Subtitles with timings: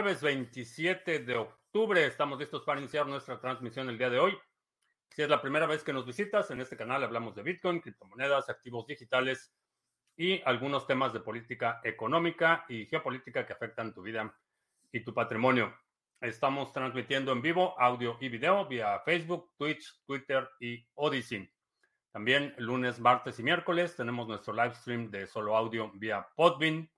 [0.00, 2.06] jueves 27 de octubre.
[2.06, 4.32] Estamos listos para iniciar nuestra transmisión el día de hoy.
[5.10, 8.48] Si es la primera vez que nos visitas, en este canal hablamos de Bitcoin, criptomonedas,
[8.48, 9.52] activos digitales
[10.16, 14.34] y algunos temas de política económica y geopolítica que afectan tu vida
[14.90, 15.76] y tu patrimonio.
[16.22, 21.46] Estamos transmitiendo en vivo audio y video vía Facebook, Twitch, Twitter y Odyssey.
[22.10, 26.90] También lunes, martes y miércoles tenemos nuestro live stream de solo audio vía Podbean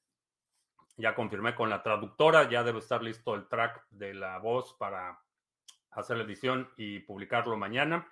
[0.97, 5.19] ya confirmé con la traductora, ya debe estar listo el track de la voz para
[5.91, 8.07] hacer la edición y publicarlo mañana.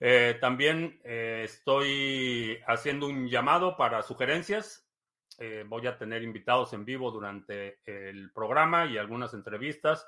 [0.00, 4.82] Eh, también eh, estoy haciendo un llamado para sugerencias.
[5.66, 10.06] voy a tener invitados en vivo durante el programa y algunas entrevistas.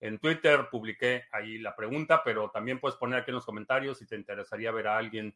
[0.00, 4.06] En Twitter publiqué ahí la pregunta, pero también puedes poner aquí en los comentarios si
[4.06, 5.34] te interesaría ver a alguien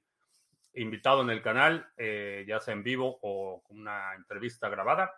[0.75, 5.13] invitado en el canal, eh, ya sea en vivo o con una entrevista grabada.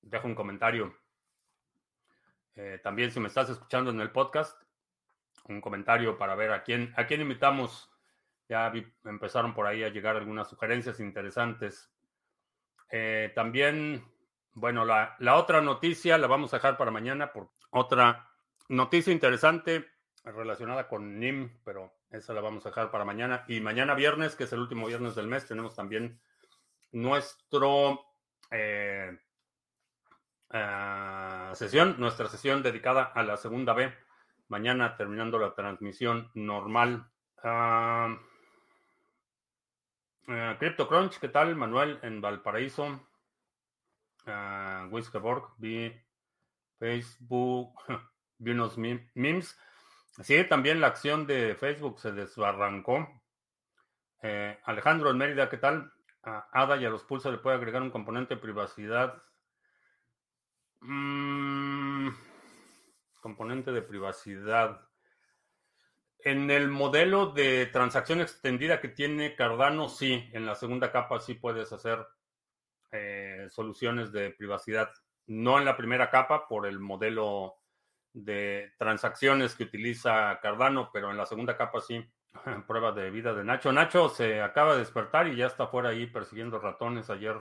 [0.00, 0.96] Dejo un comentario.
[2.54, 4.60] Eh, también si me estás escuchando en el podcast,
[5.44, 7.90] un comentario para ver a quién, a quién invitamos.
[8.48, 8.72] Ya
[9.04, 11.92] empezaron por ahí a llegar algunas sugerencias interesantes.
[12.90, 14.04] Eh, también,
[14.54, 18.30] bueno, la, la, otra noticia la vamos a dejar para mañana por otra
[18.68, 19.86] noticia interesante
[20.24, 23.44] relacionada con NIM, pero esa la vamos a dejar para mañana.
[23.48, 26.20] Y mañana viernes, que es el último viernes del mes, tenemos también
[26.92, 28.04] nuestro
[28.50, 29.18] eh,
[30.50, 33.92] eh, sesión, nuestra sesión dedicada a la segunda B.
[34.48, 37.10] Mañana terminando la transmisión normal.
[40.28, 41.54] Uh, CryptoCrunch, ¿qué tal?
[41.56, 43.00] Manuel en Valparaíso.
[44.26, 45.90] Uh, Wiskeborg, vi
[46.78, 47.74] Facebook,
[48.38, 49.58] vi unos memes.
[50.22, 53.08] Sí, también la acción de Facebook se desbarrancó.
[54.20, 55.92] Eh, Alejandro en Mérida, ¿qué tal?
[56.24, 59.22] A ADA y a los pulsos le puede agregar un componente de privacidad.
[60.80, 62.08] Mm,
[63.20, 64.88] componente de privacidad.
[66.18, 71.34] En el modelo de transacción extendida que tiene Cardano, sí, en la segunda capa sí
[71.34, 72.04] puedes hacer
[72.90, 74.90] eh, soluciones de privacidad.
[75.28, 77.58] No en la primera capa por el modelo
[78.12, 82.04] de transacciones que utiliza Cardano, pero en la segunda capa sí.
[82.66, 83.72] Prueba de vida de Nacho.
[83.72, 87.10] Nacho se acaba de despertar y ya está fuera ahí persiguiendo ratones.
[87.10, 87.40] Ayer,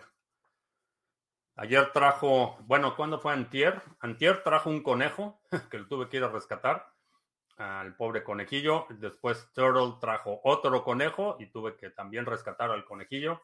[1.56, 3.82] ayer trajo, bueno, ¿cuándo fue Antier?
[4.00, 5.42] Antier trajo un conejo
[5.72, 6.94] que lo tuve que ir a rescatar
[7.58, 8.86] al pobre conejillo.
[8.90, 13.42] Después Turtle trajo otro conejo y tuve que también rescatar al conejillo.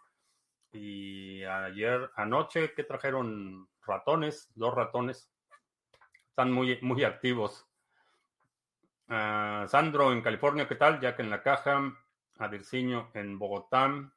[0.72, 3.70] Y ayer anoche, que trajeron?
[3.86, 5.30] Ratones, dos ratones.
[6.34, 7.64] Están muy, muy activos.
[9.08, 11.00] Ah, Sandro en California, ¿qué tal?
[11.00, 11.94] Jack en la caja.
[12.40, 14.12] Adirciño en Bogotá.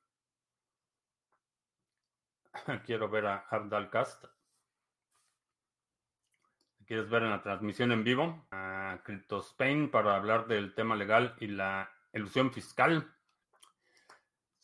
[2.87, 4.25] Quiero ver a Abdalcast.
[6.87, 11.37] quieres ver en la transmisión en vivo, a Crypto Spain para hablar del tema legal
[11.39, 13.15] y la ilusión fiscal.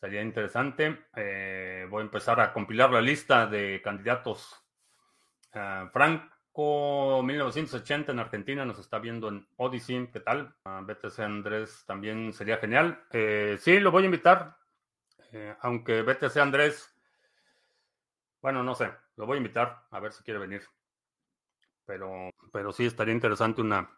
[0.01, 1.05] Sería interesante.
[1.15, 4.59] Eh, voy a empezar a compilar la lista de candidatos.
[5.53, 10.07] Uh, Franco 1980 en Argentina nos está viendo en Odyssey.
[10.11, 10.55] ¿Qué tal?
[10.65, 13.03] Uh, BTC Andrés también sería genial.
[13.11, 14.57] Eh, sí, lo voy a invitar.
[15.31, 16.93] Eh, aunque BTC Andrés,
[18.41, 20.61] bueno, no sé, lo voy a invitar a ver si quiere venir.
[21.85, 23.89] Pero, pero sí estaría interesante una,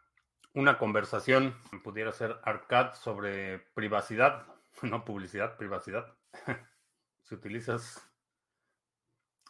[0.53, 1.55] una conversación.
[1.83, 4.47] Pudiera ser Arcad sobre privacidad,
[4.81, 6.15] no publicidad, privacidad.
[7.23, 8.01] si utilizas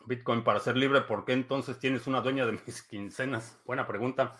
[0.07, 3.59] Bitcoin para ser libre, ¿por qué entonces tienes una dueña de mis quincenas?
[3.65, 4.37] Buena pregunta.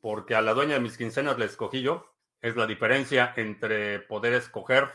[0.00, 2.14] Porque a la dueña de mis quincenas le escogí yo.
[2.40, 4.90] Es la diferencia entre poder escoger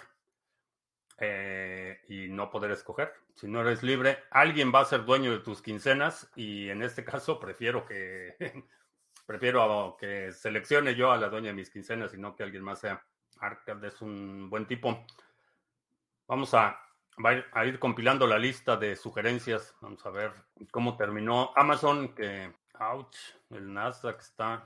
[1.17, 3.11] eh, y no poder escoger.
[3.33, 7.03] Si no eres libre, alguien va a ser dueño de tus quincenas y en este
[7.03, 8.35] caso prefiero que
[9.25, 12.79] prefiero que seleccione yo a la dueña de mis quincenas y no que alguien más
[12.79, 13.03] sea.
[13.39, 15.05] Arcad es un buen tipo.
[16.27, 16.79] Vamos a,
[17.25, 19.75] a, ir, compilando la lista de sugerencias.
[19.81, 20.31] Vamos a ver
[20.71, 23.15] cómo terminó Amazon, que, ouch,
[23.49, 24.65] el Nasdaq está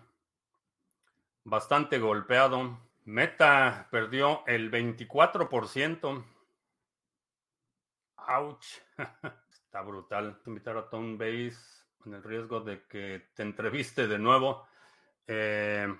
[1.44, 2.80] bastante golpeado.
[3.06, 6.26] Meta perdió el 24%.
[8.28, 8.66] Ouch.
[9.52, 10.40] Está brutal.
[10.46, 11.58] Invitar a Tom Base
[11.98, 14.68] con el riesgo de que te entreviste de nuevo.
[15.28, 15.94] Eh,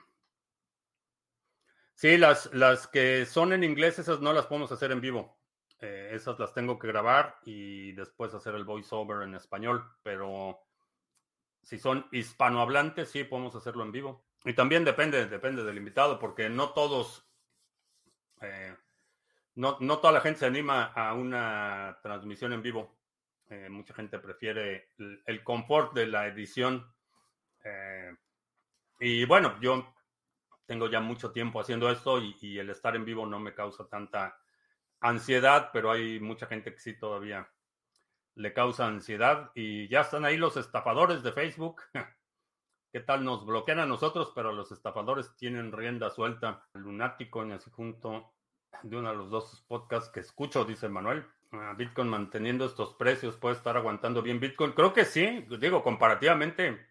[1.96, 5.43] sí, las, las que son en inglés, esas no las podemos hacer en vivo.
[5.84, 9.84] Eh, esas las tengo que grabar y después hacer el voiceover en español.
[10.02, 10.62] Pero
[11.62, 14.26] si son hispanohablantes, sí podemos hacerlo en vivo.
[14.46, 17.28] Y también depende, depende del invitado, porque no todos
[18.42, 18.76] eh,
[19.56, 22.98] no, no toda la gente se anima a una transmisión en vivo.
[23.50, 24.92] Eh, mucha gente prefiere
[25.26, 26.90] el, confort de la edición.
[29.00, 29.94] Y bueno, yo
[30.66, 34.43] tengo ya mucho tiempo haciendo esto y, el estar en vivo no me causa tanta
[35.04, 37.48] ansiedad, pero hay mucha gente que sí todavía
[38.36, 41.82] le causa ansiedad y ya están ahí los estafadores de Facebook.
[42.92, 43.24] ¿Qué tal?
[43.24, 46.68] Nos bloquean a nosotros, pero los estafadores tienen rienda suelta.
[46.74, 48.34] Lunático, así junto
[48.82, 51.26] de uno de los dos podcasts que escucho, dice Manuel.
[51.52, 54.72] Ah, Bitcoin manteniendo estos precios puede estar aguantando bien Bitcoin.
[54.72, 56.88] Creo que sí, digo, comparativamente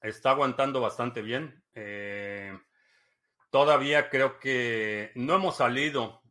[0.00, 1.62] está aguantando bastante bien.
[1.74, 2.58] Eh,
[3.50, 6.22] todavía creo que no hemos salido,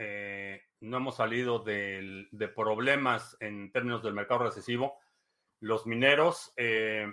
[0.00, 2.26] eh, no hemos salido de,
[2.56, 4.98] problemas en términos del mercado recesivo.
[5.60, 7.06] Los mineros eh,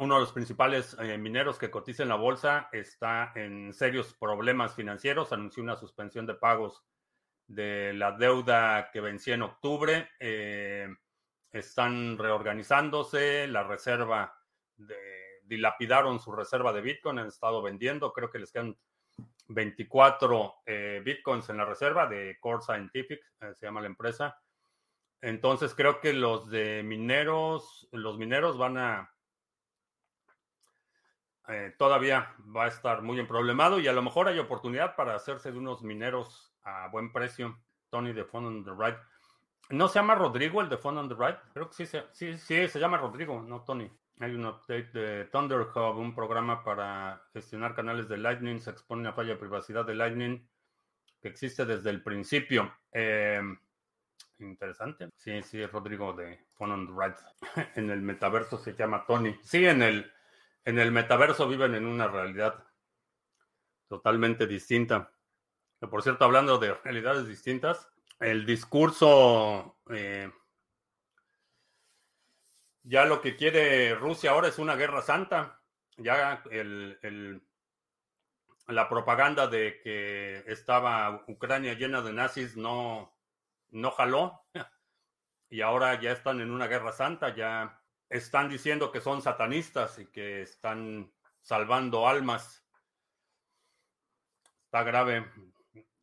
[0.00, 4.74] uno de los principales eh, mineros que cotiza en la bolsa está en serios problemas
[4.74, 5.30] financieros.
[5.30, 6.82] Anunció una suspensión de pagos
[7.46, 10.08] de la deuda que vencía en octubre.
[10.18, 10.88] Eh,
[11.52, 13.46] están reorganizándose.
[13.46, 14.34] La reserva
[15.42, 17.18] dilapidaron su reserva de Bitcoin.
[17.18, 18.14] Han estado vendiendo.
[18.14, 18.78] Creo que les quedan
[19.48, 23.20] 24 eh, Bitcoins en la reserva de Core Scientific,
[23.54, 24.38] se llama la empresa.
[25.20, 29.10] Entonces creo que los de mineros, los mineros van a
[31.48, 35.50] eh, todavía va a estar muy problemado y a lo mejor hay oportunidad para hacerse
[35.50, 37.58] de unos mineros a buen precio.
[37.88, 38.96] Tony de Fund on the Right.
[39.70, 41.38] ¿No se llama Rodrigo el de Fund on the Right?
[41.52, 43.90] Creo que sí, sí, sí, se llama Rodrigo, no Tony.
[44.20, 48.60] Hay un update de Thunder Hub, un programa para gestionar canales de Lightning.
[48.60, 50.46] Se expone una falla de privacidad de Lightning
[51.22, 52.70] que existe desde el principio.
[52.92, 53.40] Eh,
[54.38, 55.08] interesante.
[55.16, 57.16] Sí, sí, es Rodrigo de Fun on Right.
[57.76, 59.34] en el metaverso se llama Tony.
[59.42, 60.12] Sí, en el
[60.66, 62.62] en el metaverso viven en una realidad
[63.88, 65.10] totalmente distinta.
[65.90, 70.30] por cierto, hablando de realidades distintas, el discurso, eh,
[72.82, 75.60] ya lo que quiere Rusia ahora es una guerra santa.
[75.96, 76.42] Ya
[78.66, 83.16] la propaganda de que estaba Ucrania llena de nazis no,
[83.70, 84.44] no jaló.
[85.52, 90.06] Y ahora ya están en una guerra santa, ya están diciendo que son satanistas y
[90.06, 92.64] que están salvando almas.
[94.66, 95.28] Está grave,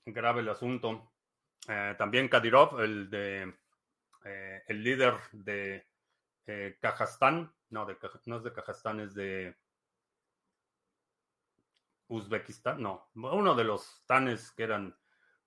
[0.06, 1.14] grave el asunto.
[1.70, 3.54] Eh, también Kadyrov, el de
[4.26, 5.88] eh, el líder de
[6.48, 6.78] eh,
[7.70, 9.56] no, de, no es de Kazajstán, es de
[12.08, 14.98] Uzbekistán, no, uno de los tanes que eran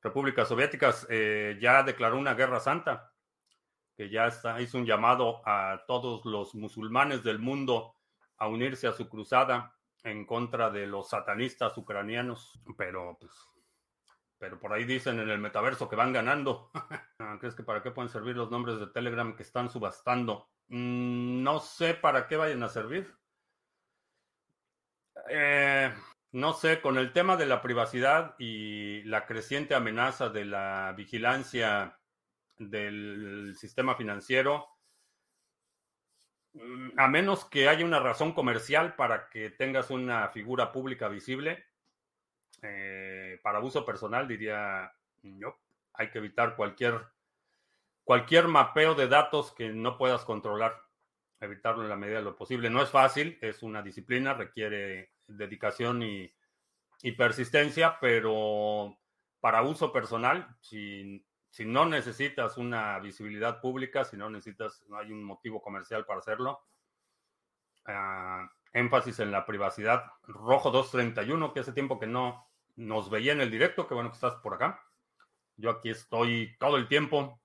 [0.02, 3.12] repúblicas soviéticas, ya declaró una guerra santa
[3.96, 7.96] que ya está, hizo un llamado a todos los musulmanes del mundo
[8.38, 12.58] a unirse a su cruzada en contra de los satanistas ucranianos.
[12.78, 13.32] Pero pues
[14.38, 16.70] pero por ahí dicen en el metaverso que van ganando.
[17.30, 20.48] Ah, ¿Crees que para qué pueden servir los nombres de Telegram que están subastando?
[20.66, 23.14] Mm, no sé para qué vayan a servir.
[25.28, 25.92] Eh,
[26.32, 31.96] no sé, con el tema de la privacidad y la creciente amenaza de la vigilancia
[32.58, 34.66] del sistema financiero,
[36.54, 41.64] mm, a menos que haya una razón comercial para que tengas una figura pública visible,
[42.62, 45.56] eh, para uso personal diría, no,
[45.94, 46.98] hay que evitar cualquier,
[48.04, 50.74] cualquier mapeo de datos que no puedas controlar,
[51.40, 52.70] evitarlo en la medida de lo posible.
[52.70, 56.32] No es fácil, es una disciplina, requiere dedicación y,
[57.16, 58.98] persistencia, pero
[59.40, 65.10] para uso personal, si, si, no necesitas una visibilidad pública, si no necesitas, no hay
[65.10, 66.60] un motivo comercial para hacerlo,
[67.86, 70.04] ah, énfasis en la privacidad.
[70.24, 74.16] Rojo 231, que hace tiempo que no nos veía en el directo, que bueno que
[74.16, 74.82] estás por acá.
[75.56, 77.39] Yo aquí estoy todo el tiempo,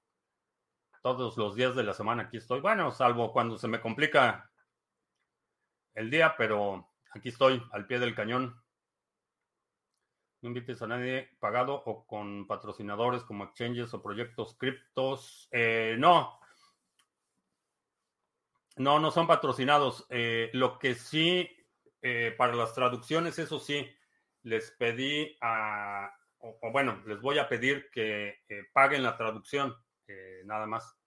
[1.06, 2.62] todos los días de la semana aquí estoy.
[2.62, 4.50] Bueno, salvo cuando se me complica
[5.94, 8.62] el día, pero Aquí estoy, al pie del cañón.
[10.42, 15.48] No invites a nadie pagado o con patrocinadores como exchanges o proyectos criptos.
[15.52, 16.38] Eh, no.
[18.76, 20.06] No, no son patrocinados.
[20.10, 21.50] Eh, lo que sí,
[22.02, 23.90] eh, para las traducciones, eso sí,
[24.44, 28.42] les pedí a, o, bueno, les voy a pedir que
[28.74, 29.74] paguen la traducción,
[30.46, 30.98] nada más.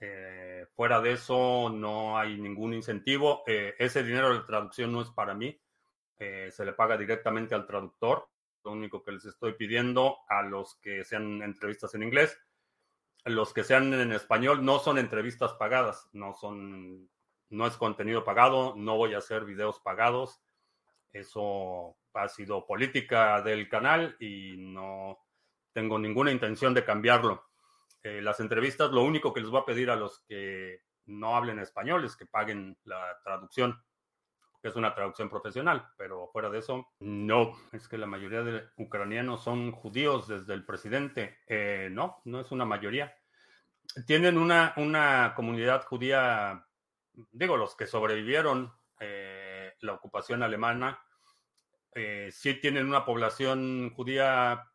[0.00, 3.42] Eh, fuera de eso, no hay ningún incentivo.
[3.46, 5.58] Eh, ese dinero de traducción no es para mí.
[6.18, 8.28] Eh, se le paga directamente al traductor.
[8.64, 12.38] Lo único que les estoy pidiendo a los que sean entrevistas en inglés,
[13.24, 17.08] los que sean en español, no son entrevistas pagadas, no son,
[17.50, 20.40] no es contenido pagado, no voy a hacer videos pagados.
[21.12, 25.18] Eso ha sido política del canal y no
[25.72, 27.47] tengo ninguna intención de cambiarlo.
[28.02, 31.58] Eh, las entrevistas, lo único que les voy a pedir a los que no hablen
[31.58, 33.82] español es que paguen la traducción,
[34.62, 37.54] que es una traducción profesional, pero fuera de eso, no.
[37.72, 41.38] Es que la mayoría de ucranianos son judíos desde el presidente.
[41.46, 43.16] Eh, no, no es una mayoría.
[44.06, 46.66] Tienen una, una comunidad judía,
[47.32, 51.02] digo, los que sobrevivieron eh, la ocupación alemana,
[52.30, 54.67] sí tienen una población judía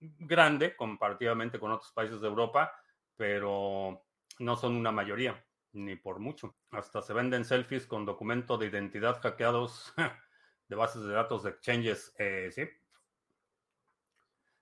[0.00, 2.72] grande comparativamente con otros países de Europa,
[3.16, 4.04] pero
[4.38, 6.56] no son una mayoría, ni por mucho.
[6.70, 9.92] Hasta se venden selfies con documento de identidad hackeados
[10.68, 12.14] de bases de datos de exchanges.
[12.18, 12.68] Eh, sí.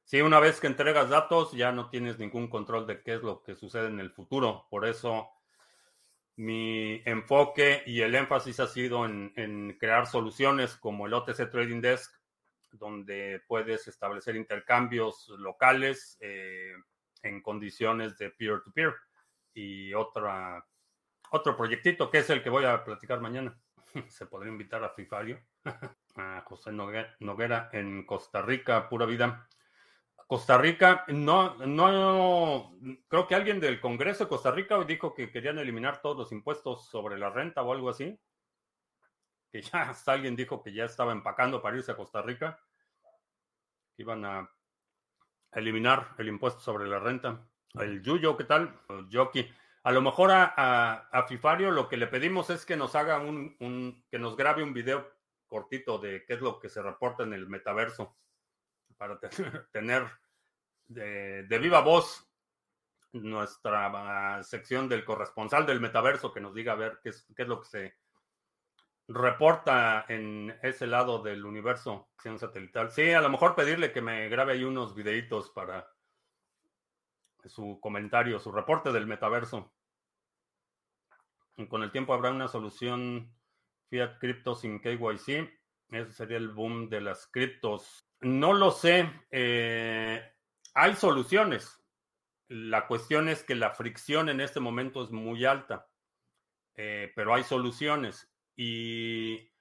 [0.04, 3.42] Sí, una vez que entregas datos ya no tienes ningún control de qué es lo
[3.42, 4.66] que sucede en el futuro.
[4.70, 5.28] Por eso
[6.36, 11.80] mi enfoque y el énfasis ha sido en, en crear soluciones como el OTC Trading
[11.80, 12.15] Desk
[12.78, 16.72] donde puedes establecer intercambios locales eh,
[17.22, 18.94] en condiciones de peer-to-peer.
[19.54, 20.64] Y otra,
[21.30, 23.58] otro proyectito que es el que voy a platicar mañana.
[24.08, 25.40] Se podría invitar a Fifario,
[26.16, 29.48] a José Noguera en Costa Rica, pura vida.
[30.26, 35.58] Costa Rica, no, no, creo que alguien del Congreso de Costa Rica dijo que querían
[35.58, 38.18] eliminar todos los impuestos sobre la renta o algo así
[39.50, 42.58] que ya hasta alguien dijo que ya estaba empacando para irse a Costa Rica,
[43.96, 44.50] iban a
[45.52, 47.46] eliminar el impuesto sobre la renta.
[47.74, 48.78] El Yuyo, ¿qué tal?
[49.10, 49.50] Jockey.
[49.82, 53.56] A lo mejor a, a, Fifario lo que le pedimos es que nos haga un,
[53.60, 55.12] un, que nos grabe un video
[55.46, 58.16] cortito de qué es lo que se reporta en el metaverso
[58.96, 59.18] para
[59.72, 60.06] tener
[60.88, 62.28] de, de viva voz
[63.12, 67.48] nuestra sección del corresponsal del metaverso que nos diga a ver qué es, qué es
[67.48, 67.94] lo que se
[69.08, 72.08] reporta en ese lado del universo
[72.38, 72.90] satelital.
[72.90, 75.88] Sí, a lo mejor pedirle que me grabe ahí unos videitos para
[77.44, 79.72] su comentario, su reporte del metaverso.
[81.56, 83.32] Y con el tiempo habrá una solución
[83.88, 85.48] fiat cripto sin KYC.
[85.90, 88.04] Ese sería el boom de las criptos.
[88.20, 89.08] No lo sé.
[89.30, 90.20] Eh,
[90.74, 91.80] hay soluciones.
[92.48, 95.88] La cuestión es que la fricción en este momento es muy alta.
[96.74, 99.52] Eh, pero hay soluciones y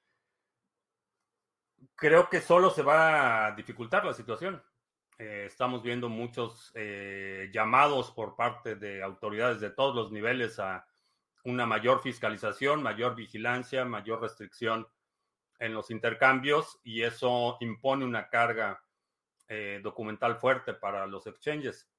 [1.95, 4.63] creo que solo se va a dificultar la situación.
[5.17, 10.85] Eh, estamos viendo muchos eh, llamados por parte de autoridades de todos los niveles a
[11.43, 14.87] una mayor fiscalización, mayor vigilancia, mayor restricción
[15.59, 18.81] en los intercambios y eso impone una carga
[19.47, 21.89] eh, documental fuerte para los exchanges.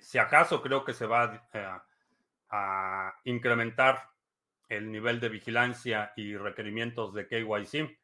[0.00, 1.46] si acaso creo que se va
[2.48, 4.11] a incrementar
[4.68, 7.98] el nivel de vigilancia y requerimientos de KYC.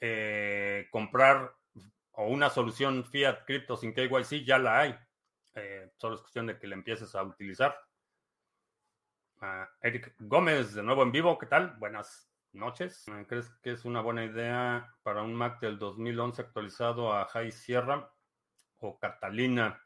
[0.00, 1.54] Eh, comprar
[2.12, 4.98] o una solución fiat cripto sin KYC, ya la hay.
[5.54, 7.76] Eh, solo es cuestión de que la empieces a utilizar.
[9.40, 11.76] Ah, Eric Gómez, de nuevo en vivo, ¿qué tal?
[11.78, 13.04] Buenas noches.
[13.08, 17.52] Ah, ¿Crees que es una buena idea para un Mac del 2011 actualizado a High
[17.52, 18.10] Sierra
[18.78, 19.80] o Catalina?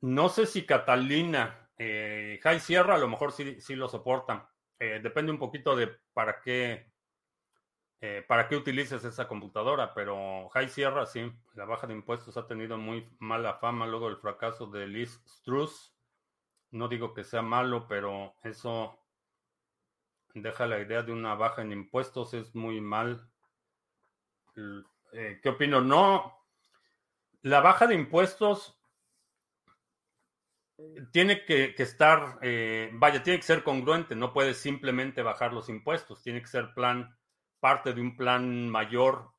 [0.00, 4.53] No sé si Catalina, eh, High Sierra a lo mejor sí, sí lo soporta.
[4.84, 6.92] Eh, depende un poquito de para qué
[8.02, 12.46] eh, para qué utilices esa computadora, pero High Sierra sí, la baja de impuestos ha
[12.46, 15.94] tenido muy mala fama luego del fracaso de Liz Struss.
[16.70, 18.98] No digo que sea malo, pero eso
[20.34, 23.26] deja la idea de una baja en impuestos, es muy mal.
[25.14, 25.80] Eh, ¿Qué opino?
[25.80, 26.44] No,
[27.40, 28.78] la baja de impuestos
[31.12, 36.22] tiene que, estar, eh, vaya, tiene que ser congruente, no puedes simplemente bajar los impuestos,
[36.22, 37.16] tiene que ser plan
[37.60, 39.30] parte de un plan mayor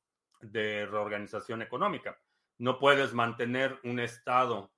[0.42, 2.18] de reorganización económica.
[2.58, 4.72] No puedes mantener un Estado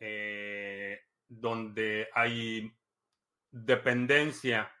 [0.00, 2.72] eh, donde hay
[3.50, 4.72] dependencia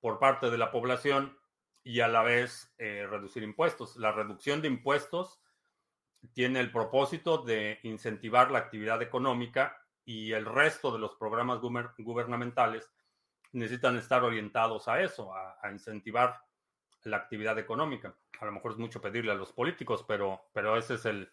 [0.00, 1.38] por parte de la población
[1.84, 3.96] y a la vez eh, reducir impuestos.
[3.96, 5.40] La reducción de impuestos
[6.32, 12.90] tiene el propósito de incentivar la actividad económica y el resto de los programas gubernamentales
[13.52, 16.40] necesitan estar orientados a eso, a incentivar
[17.06, 18.16] la actividad económica.
[18.40, 21.30] A lo mejor es mucho pedirle a los políticos, pero, pero ese es el,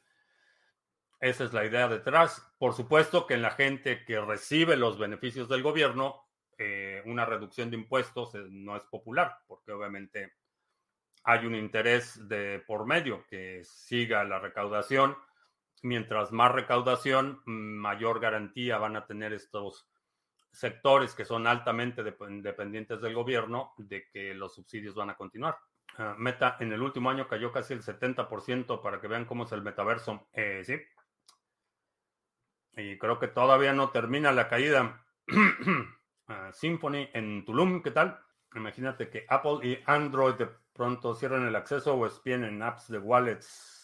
[1.20, 2.46] esa es la idea detrás.
[2.58, 6.28] Por supuesto que en la gente que recibe los beneficios del gobierno,
[6.58, 10.34] eh, una reducción de impuestos eh, no es popular, porque obviamente
[11.24, 15.16] hay un interés de por medio que siga la recaudación.
[15.84, 19.86] Mientras más recaudación, mayor garantía van a tener estos
[20.50, 25.58] sectores que son altamente dependientes del gobierno de que los subsidios van a continuar.
[25.98, 29.52] Ah, meta en el último año cayó casi el 70% para que vean cómo es
[29.52, 30.28] el metaverso.
[30.32, 30.80] Eh, sí.
[32.76, 35.06] Y creo que todavía no termina la caída.
[36.26, 38.18] Ah, Symphony en Tulum, ¿qué tal?
[38.56, 42.98] Imagínate que Apple y Android de pronto cierran el acceso o espien en apps de
[42.98, 43.83] wallets.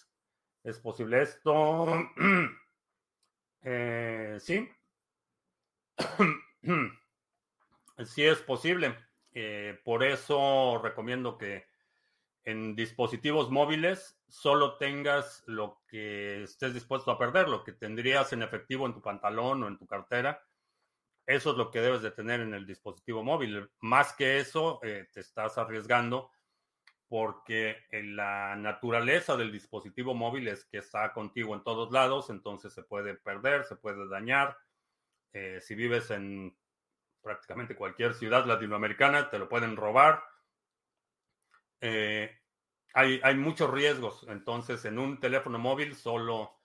[0.64, 1.88] ¿Es posible esto?
[3.64, 4.70] eh, sí.
[8.06, 8.98] Sí es posible.
[9.34, 11.68] Eh, por eso recomiendo que
[12.46, 18.42] en dispositivos móviles solo tengas lo que estés dispuesto a perder, lo que tendrías en
[18.42, 20.42] efectivo en tu pantalón o en tu cartera.
[21.26, 23.70] Eso es lo que debes de tener en el dispositivo móvil.
[23.82, 26.32] Más que eso, eh, te estás arriesgando
[27.10, 32.84] porque la naturaleza del dispositivo móvil es que está contigo en todos lados, entonces se
[32.84, 34.58] puede perder, se puede dañar.
[35.34, 36.56] Eh, si vives en
[37.22, 40.24] prácticamente cualquier ciudad latinoamericana, te lo pueden robar.
[41.82, 42.38] Eh,
[42.94, 46.60] hay, hay, muchos riesgos, entonces en un teléfono móvil solo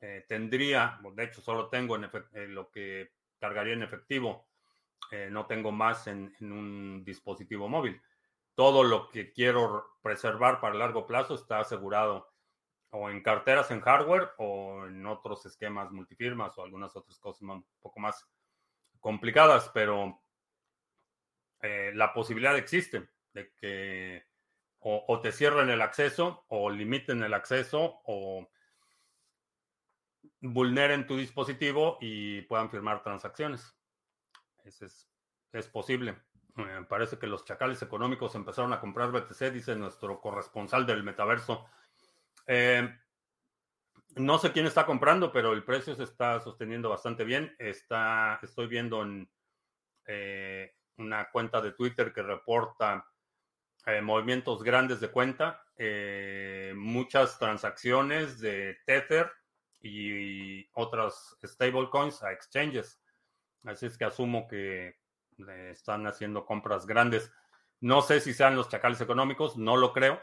[0.00, 4.48] eh, tendría, de hecho solo tengo en eh, lo que cargaría en efectivo,
[5.30, 8.00] no tengo más en, en, un dispositivo móvil.
[8.56, 12.32] Todo lo que quiero preservar para largo plazo está asegurado
[12.90, 17.66] o en carteras en hardware o en otros esquemas multifirmas o algunas otras cosas un
[17.80, 18.26] poco más
[18.98, 20.22] complicadas, pero
[21.60, 24.26] eh, la posibilidad existe de que
[24.80, 28.48] o, te cierren el acceso o limiten el acceso o
[30.40, 33.76] vulneren tu dispositivo y puedan firmar transacciones.
[34.64, 35.10] es,
[35.52, 36.25] es posible.
[36.56, 41.66] Eh, parece que los chacales económicos empezaron a comprar BTC, dice nuestro corresponsal del metaverso.
[42.46, 42.88] Eh,
[44.16, 47.54] no sé quién está comprando, pero el precio se está sosteniendo bastante bien.
[47.58, 49.30] Está, estoy viendo en
[50.06, 53.06] eh, una cuenta de Twitter que reporta
[54.02, 55.64] movimientos grandes de cuenta,
[56.74, 59.30] muchas transacciones de Tether
[59.80, 63.00] y otras stablecoins a exchanges.
[63.62, 64.96] Así es que asumo que
[65.70, 67.32] están haciendo compras grandes.
[67.80, 70.20] No sé si sean los chacales económicos, no lo creo,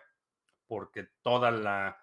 [0.68, 2.00] porque toda la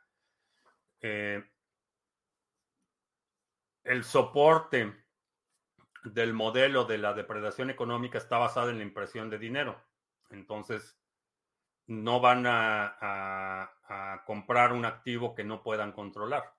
[3.85, 4.95] el soporte
[6.05, 9.83] del modelo de la depredación económica está basado en la impresión de dinero.
[10.31, 10.99] Entonces,
[11.87, 13.71] no van a,
[14.25, 16.55] comprar un activo que no puedan controlar.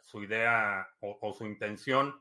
[0.00, 2.18] Su idea o, su intención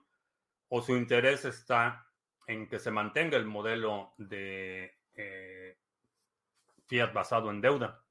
[0.67, 2.08] o su interés está
[2.49, 5.77] en que se mantenga el modelo de eh,
[6.87, 8.03] fiat basado en deuda.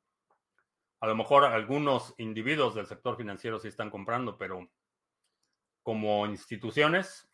[1.00, 4.70] A lo mejor algunos individuos del sector financiero sí están comprando, pero
[5.82, 7.28] como instituciones,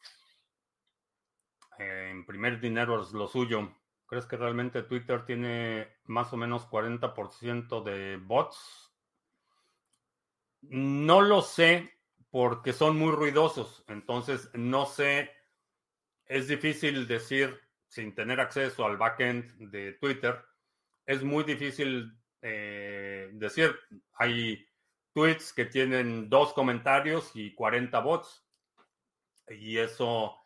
[1.78, 3.70] eh, imprimir dinero es lo suyo.
[4.06, 8.94] ¿Crees que realmente Twitter tiene más o menos 40% de bots?
[10.62, 11.98] No lo sé
[12.30, 15.30] porque son muy ruidosos, entonces no sé,
[16.34, 20.44] es difícil decir sin tener acceso al backend de Twitter,
[21.06, 23.78] es muy difícil eh, decir,
[24.14, 24.66] hay
[25.12, 28.44] tweets que tienen dos comentarios y 40 bots,
[29.48, 30.36] y eso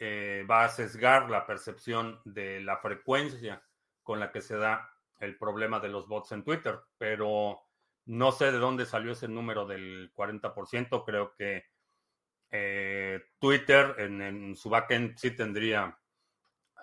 [0.00, 3.62] eh, va a sesgar la percepción de la frecuencia
[4.02, 7.60] con la que se da el problema de los bots en Twitter, pero
[8.06, 11.04] no sé de dónde salió ese número del 40%.
[11.04, 11.66] Creo que
[12.56, 15.98] eh, Twitter en, en, su backend sí tendría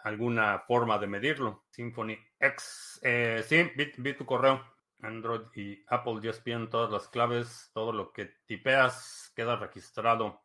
[0.03, 1.63] alguna forma de medirlo.
[1.69, 4.61] Symphony X, eh, sí, vi, tu correo.
[5.01, 10.41] Android y Apple ya espían todas las claves, todo lo que tipeas queda registrado.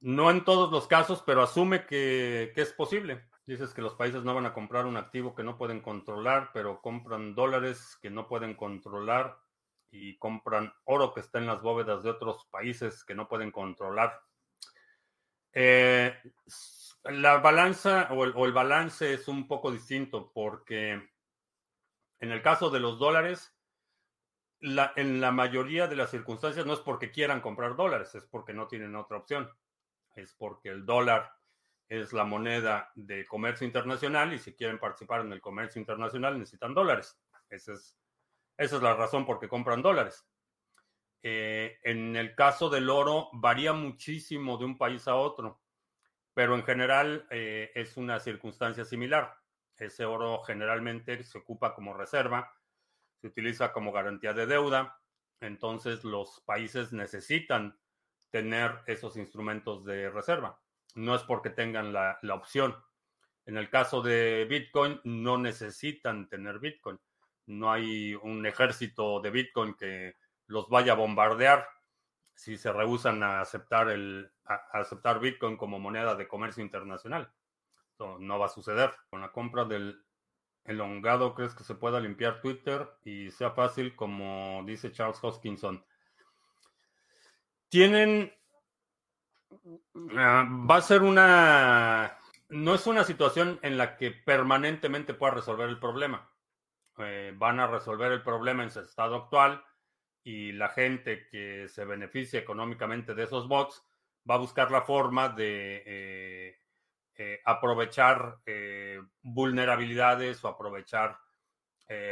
[0.00, 3.28] No en todos los casos, pero asume que es posible.
[3.44, 6.80] Dices que los países no van a comprar un activo que no pueden controlar, pero
[6.80, 9.38] compran dólares que no pueden controlar
[9.90, 14.20] y compran oro que está en las bóvedas de otros países que no pueden controlar.
[15.60, 16.14] Eh,
[17.06, 23.00] la balanza o el, balance es un poco distinto porque en el caso de los
[23.00, 23.56] dólares,
[24.60, 28.68] en la mayoría de las circunstancias no es porque quieran comprar dólares, es porque no
[28.68, 29.50] tienen otra opción.
[30.14, 31.32] Es porque el dólar
[31.88, 36.72] es la moneda de comercio internacional y si quieren participar en el comercio internacional necesitan
[36.72, 37.18] dólares.
[37.50, 37.98] Esa es,
[38.56, 40.24] esa es la razón por qué compran dólares.
[41.22, 45.60] Eh, en el caso del oro varía muchísimo de un país a otro,
[46.34, 49.36] pero en general eh, es una circunstancia similar.
[49.76, 52.52] Ese oro generalmente se ocupa como reserva,
[53.20, 55.00] se utiliza como garantía de deuda,
[55.40, 57.78] entonces los países necesitan
[58.30, 60.60] tener esos instrumentos de reserva
[60.98, 62.76] no es porque tengan la, opción.
[63.46, 66.98] En el caso de Bitcoin, no necesitan tener Bitcoin.
[67.46, 70.16] No hay un ejército de Bitcoin que
[70.48, 71.68] los vaya a bombardear
[72.34, 74.30] si se rehusan a aceptar, el,
[74.72, 77.32] aceptar Bitcoin como moneda de comercio internacional.
[77.98, 78.92] no va a suceder.
[79.10, 80.04] Con la compra del
[80.64, 85.84] elongado, ¿crees que se pueda limpiar Twitter y sea fácil como dice Charles Hoskinson?
[87.68, 88.32] Tienen
[90.16, 92.16] Ah, va a ser una...
[92.48, 96.30] No es una situación en la que permanentemente pueda resolver el problema.
[96.98, 99.62] Eh, van a resolver el problema en su estado actual
[100.28, 103.82] y la gente que se beneficia económicamente de esos bots
[104.30, 106.58] va a buscar la forma de eh,
[107.16, 108.36] eh, aprovechar
[109.22, 111.18] vulnerabilidades o aprovechar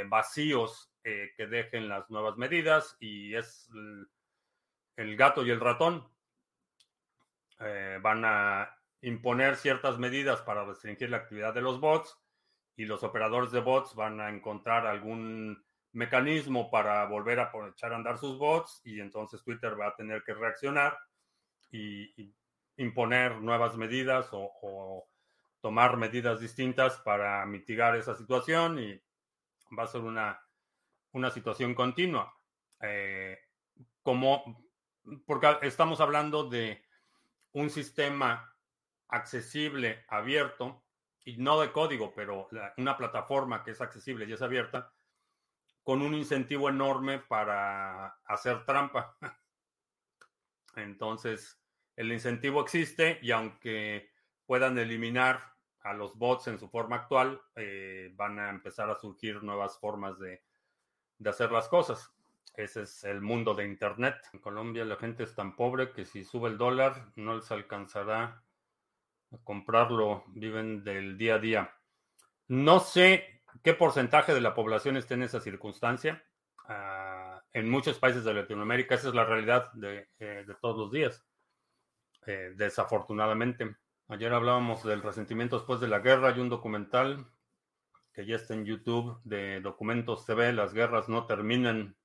[0.09, 3.69] vacíos que dejen las nuevas medidas y es
[4.97, 6.09] el gato y el ratón.
[7.61, 12.19] Eh, van a imponer ciertas medidas para restringir la actividad de los bots
[12.77, 15.66] y los operadores de bots van a encontrar algún
[15.97, 20.23] mecanismo para volver a echar a andar sus bots y entonces Twitter va a tener
[20.23, 20.97] que reaccionar
[21.71, 22.35] y,
[22.79, 25.09] imponer nuevas medidas o,
[25.63, 29.03] tomar medidas distintas para mitigar esa situación y
[29.77, 30.39] va a ser una,
[31.13, 32.33] una situación continua.
[32.81, 33.37] Eh,
[34.03, 34.63] como,
[35.27, 36.85] porque estamos hablando de
[37.53, 38.55] un sistema
[39.09, 40.85] accesible, abierto,
[41.25, 44.93] y no de código, pero una plataforma que es accesible y es abierta,
[45.87, 49.16] con un incentivo enorme para hacer trampa.
[50.75, 51.62] Entonces,
[51.94, 54.11] el incentivo existe y aunque
[54.46, 59.44] puedan eliminar a los bots en su forma actual, eh, van a empezar a surgir
[59.44, 60.42] nuevas formas de,
[61.18, 62.12] de hacer las cosas.
[62.57, 64.16] Ese es el mundo de Internet.
[64.33, 68.42] En Colombia la gente es tan pobre que si sube el dólar no les alcanzará
[69.31, 70.25] a comprarlo.
[70.35, 71.75] Viven del día a día.
[72.49, 73.36] No sé
[73.67, 76.23] qué porcentaje de la población está en esa circunstancia.
[76.69, 81.27] Ah, en muchos países de Latinoamérica esa es la realidad de, eh, todos los días.
[82.27, 83.75] Eh, desafortunadamente.
[84.07, 86.29] Ayer hablábamos del resentimiento después de la guerra.
[86.29, 87.27] Hay un documental
[88.13, 90.53] que ya está en YouTube de Documentos TV.
[90.53, 91.97] Las guerras no terminan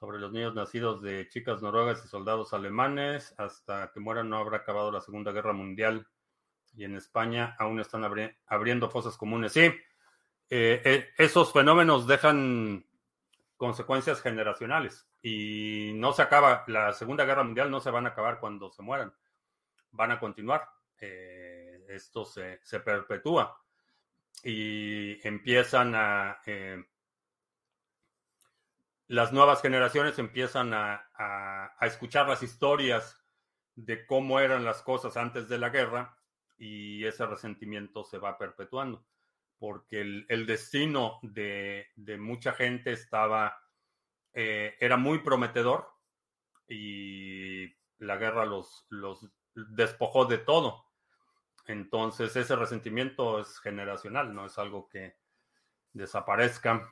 [0.00, 3.32] sobre los niños nacidos de chicas noruegas y soldados alemanes.
[3.38, 6.08] Hasta que mueran no habrá acabado la Segunda Guerra Mundial.
[6.74, 8.02] Y en España aún están
[8.48, 9.52] abriendo fosas comunes.
[9.52, 9.70] Sí,
[10.50, 12.84] eh, eh, esos fenómenos dejan
[13.56, 18.40] consecuencias generacionales y no se acaba, la Segunda Guerra Mundial no se van a acabar
[18.40, 19.12] cuando se mueran,
[19.92, 20.68] van a continuar.
[21.00, 23.62] Eh, esto se, se, perpetúa
[24.42, 26.40] y empiezan a
[29.08, 33.18] las nuevas generaciones empiezan a, escuchar las historias
[33.74, 36.16] de cómo eran las cosas antes de la guerra
[36.58, 39.02] y ese resentimiento se va perpetuando,
[39.58, 41.86] porque el, destino de,
[42.18, 43.58] mucha gente estaba,
[44.32, 45.88] eh, era muy prometedor
[46.68, 47.66] y
[47.98, 50.84] la guerra los, los despojó de todo.
[51.66, 55.16] Entonces ese resentimiento es generacional, no es algo que
[55.92, 56.88] desaparezca.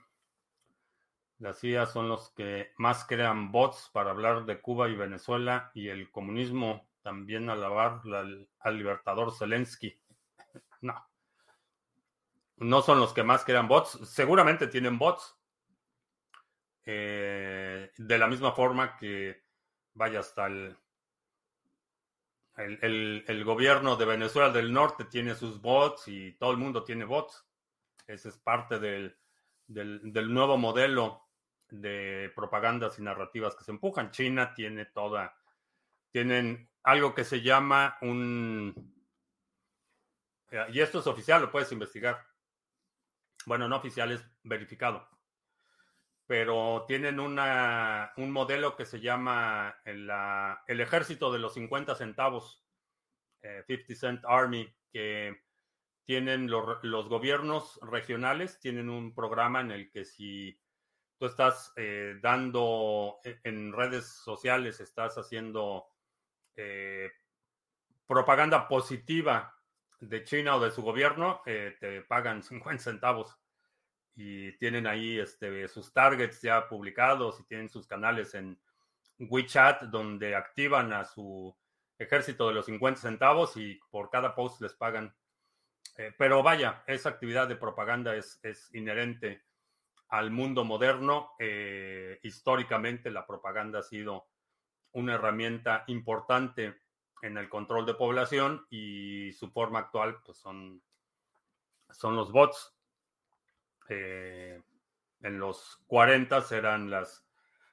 [1.38, 5.88] Las CIA son los que más crean bots para hablar de Cuba y Venezuela y
[5.88, 8.00] el comunismo, también alabar
[8.60, 9.98] al libertador Zelensky.
[10.82, 10.94] No.
[12.58, 13.98] No son los que más crean bots.
[14.04, 15.36] Seguramente tienen bots.
[16.84, 19.42] Eh, de la misma forma que
[19.94, 20.76] vaya hasta el
[22.56, 27.44] el, gobierno de Venezuela del Norte tiene sus bots y todo el mundo tiene bots.
[28.06, 29.16] Ese es parte del,
[29.68, 31.22] nuevo modelo
[31.68, 34.10] de propagandas y narrativas que se empujan.
[34.10, 35.36] China tiene toda,
[36.10, 38.94] tienen algo que se llama un,
[40.72, 42.25] y esto es oficial, lo puedes investigar.
[43.46, 45.08] Bueno, no oficial, es verificado.
[46.26, 50.10] Pero tienen una, un modelo que se llama el,
[50.66, 52.64] el ejército de los 50 centavos,
[53.40, 55.44] 50 eh, Cent Army, que
[56.04, 60.60] tienen los, los, gobiernos regionales, tienen un programa en el que si
[61.16, 65.86] tú estás eh, dando e, en redes sociales, estás haciendo
[66.56, 67.12] eh,
[68.08, 69.55] propaganda positiva
[70.00, 73.38] de China o de su gobierno, te pagan 50 centavos
[74.16, 78.58] y tienen ahí este, sus targets ya publicados y tienen sus canales en
[79.18, 81.54] WeChat donde activan a su
[81.98, 85.14] ejército de los 50 centavos y por cada post les pagan.
[85.98, 89.44] Eh, pero vaya, esa actividad de propaganda es, es inherente
[90.08, 91.32] al mundo moderno.
[91.38, 94.28] Eh, históricamente la propaganda ha sido
[94.92, 96.82] una herramienta importante
[97.22, 100.82] en el control de población y su forma actual pues son,
[101.90, 102.74] son los bots.
[103.88, 104.60] Eh,
[105.22, 107.26] en los 40 eran las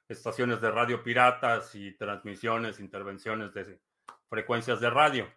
[0.08, 3.80] estaciones de radio piratas y transmisiones, intervenciones de
[4.28, 5.28] frecuencias de radio.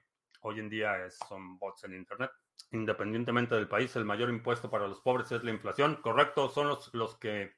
[0.41, 2.31] Hoy en día son bots en Internet.
[2.71, 5.95] Independientemente del país, el mayor impuesto para los pobres es la inflación.
[6.01, 7.55] Correcto, son los, los que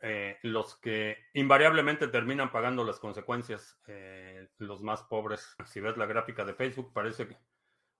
[0.00, 5.56] eh, los que invariablemente terminan pagando las consecuencias, eh, los más pobres.
[5.66, 7.36] Si ves la gráfica de Facebook, parece que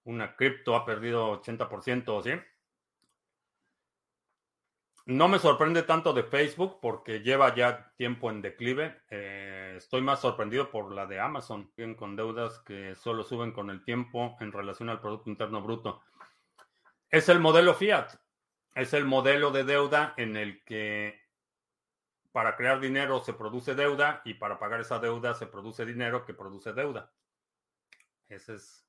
[0.04, 2.30] una cripto ha perdido 80%, ¿sí?
[5.06, 9.00] No me sorprende tanto de Facebook porque lleva ya tiempo en declive.
[9.08, 13.82] Eh, estoy más sorprendido por la de Amazon, con deudas que solo suben con el
[13.82, 16.02] tiempo en relación al Producto Interno Bruto.
[17.10, 18.16] Es el modelo fiat.
[18.74, 21.27] Es el modelo de deuda en el que
[22.32, 26.34] para crear dinero se produce deuda y para pagar esa deuda se produce dinero que
[26.34, 27.12] produce deuda.
[28.28, 28.86] Ese es,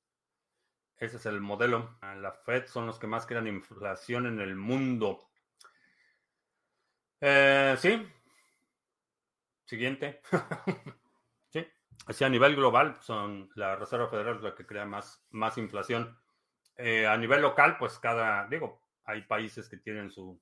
[0.97, 1.97] ese es el modelo.
[2.01, 5.29] La Fed son los que más crean inflación en el mundo
[7.21, 8.07] eh, sí.
[9.65, 10.21] Siguiente.
[11.49, 11.65] sí.
[12.05, 16.17] Así a nivel global, son la Reserva Federal la que crea más, más inflación.
[16.75, 20.41] Eh, a nivel local, pues cada, digo, hay países que tienen su,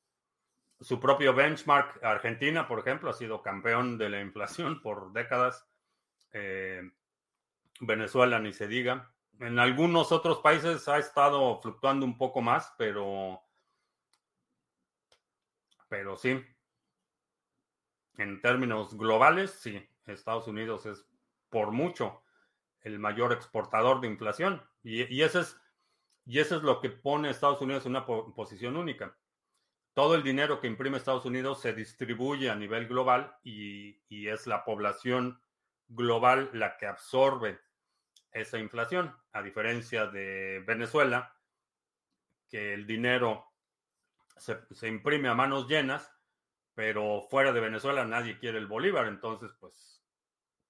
[0.80, 2.04] su propio benchmark.
[2.04, 5.68] Argentina, por ejemplo, ha sido campeón de la inflación por décadas.
[6.34, 6.92] Eh,
[7.80, 9.12] Venezuela, ni se diga.
[9.40, 13.40] En algunos otros países ha estado fluctuando un poco más, pero,
[15.88, 16.44] pero sí,
[18.18, 21.06] en términos globales, sí, Estados Unidos es
[21.50, 22.24] por mucho
[22.82, 24.64] el mayor exportador de inflación.
[24.84, 25.60] Y, ese es,
[26.26, 29.16] y eso es lo que pone a Estados Unidos en una posición única.
[29.98, 34.64] Todo el dinero que imprime Estados Unidos se distribuye a nivel global y, es la
[34.64, 35.42] población
[35.88, 37.60] global la que absorbe
[38.32, 41.36] esa inflación, a diferencia de Venezuela,
[42.48, 43.48] que el dinero
[44.36, 46.14] se, se imprime a manos llenas
[46.76, 50.06] pero fuera de Venezuela nadie quiere el bolívar, entonces pues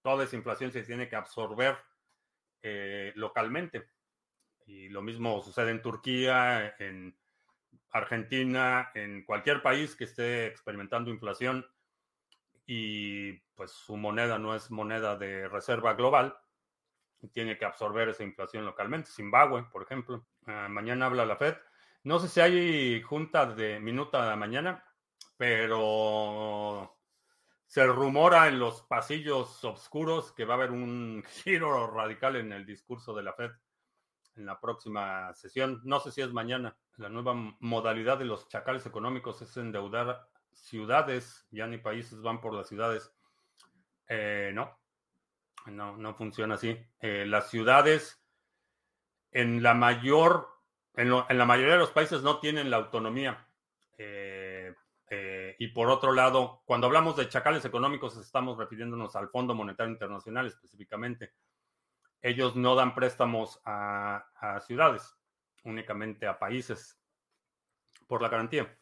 [0.02, 1.78] toda esa inflación se tiene que absorber
[2.62, 3.90] eh, localmente.
[4.66, 7.14] Y lo mismo sucede en Turquía, en
[7.92, 11.66] Argentina, en cualquier país que esté experimentando inflación
[12.66, 16.38] y pues su moneda no es moneda de reserva global,
[17.32, 19.10] tiene que absorber esa inflación localmente.
[19.10, 20.28] Zimbabue, por ejemplo.
[20.46, 21.56] Ah, mañana habla la Fed.
[22.04, 24.84] No sé si hay junta de minuta de mañana
[25.38, 26.98] pero
[27.68, 32.66] se rumora en los pasillos oscuros que va a haber un giro radical en el
[32.66, 33.52] discurso de la Fed
[34.38, 35.82] en la próxima sesión.
[35.84, 36.76] No sé si es mañana.
[36.98, 42.54] La nueva modalidad de los chacales económicos es endeudar ciudades, ya ni países van por
[42.54, 43.12] las ciudades.
[44.08, 44.78] Eh, no,
[45.68, 46.78] no, no funciona así.
[47.00, 48.22] Eh, las ciudades
[49.32, 50.48] en la mayor,
[50.96, 53.48] en, en, la mayoría de los países no tienen la autonomía.
[53.98, 54.74] Eh,
[55.10, 59.92] eh, y por otro lado, cuando hablamos de chacales económicos, estamos refiriéndonos al Fondo Monetario
[59.92, 61.34] Internacional específicamente.
[62.22, 64.26] Ellos no dan préstamos a,
[64.66, 65.16] ciudades,
[65.64, 67.00] únicamente a países,
[68.08, 68.78] por la garantía.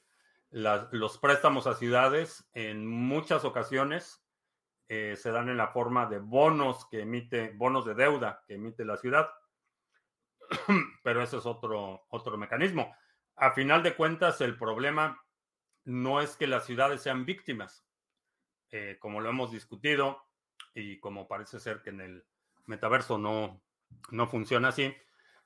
[0.52, 4.26] los préstamos a ciudades en muchas ocasiones
[4.88, 8.86] eh, se dan en la forma de bonos que emite, bonos de deuda que emite
[8.86, 9.30] la ciudad.
[11.04, 12.96] Pero ese es otro, otro mecanismo.
[13.36, 15.22] A final de cuentas, el problema
[15.84, 17.86] no es que las ciudades sean víctimas,
[18.72, 20.24] eh, como lo hemos discutido
[20.74, 22.26] y como parece ser que en el
[22.66, 23.62] metaverso no,
[24.12, 24.96] no funciona así.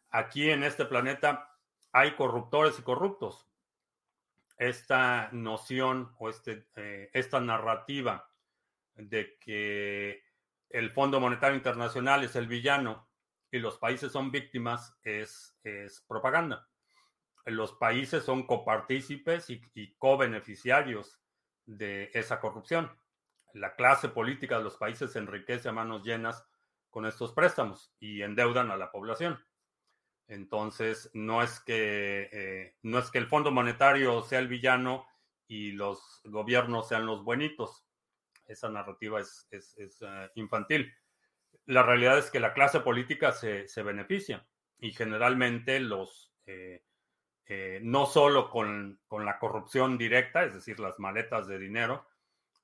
[0.10, 1.56] Aquí en este planeta
[1.92, 3.48] hay corruptores y corruptos.
[4.58, 8.30] Esta noción o este, eh, esta narrativa
[8.96, 10.24] de que
[10.70, 13.10] el Fondo Monetario Internacional es el villano
[13.52, 16.70] y los países son víctimas es, es propaganda
[17.52, 21.20] los países son copartícipes y, y co-beneficiarios
[21.66, 22.92] de esa corrupción.
[23.54, 26.46] La clase política de los países se enriquece a manos llenas
[26.90, 29.40] con estos préstamos y endeudan a la población.
[30.30, 35.08] Entonces, no es que, eh, no es que el Fondo Monetario sea el villano
[35.48, 37.84] y los gobiernos sean los buenitos.
[38.46, 40.94] Esa narrativa es, eh, infantil.
[41.66, 44.48] La realidad es que la clase política se, beneficia
[44.78, 46.84] y generalmente los, eh,
[47.82, 52.08] no solo con, la corrupción directa, es decir, las maletas de dinero,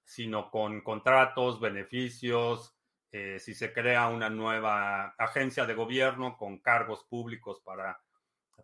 [0.03, 2.74] sino con contratos, beneficios,
[3.17, 8.01] eh, si se crea una nueva agencia de gobierno con cargos públicos para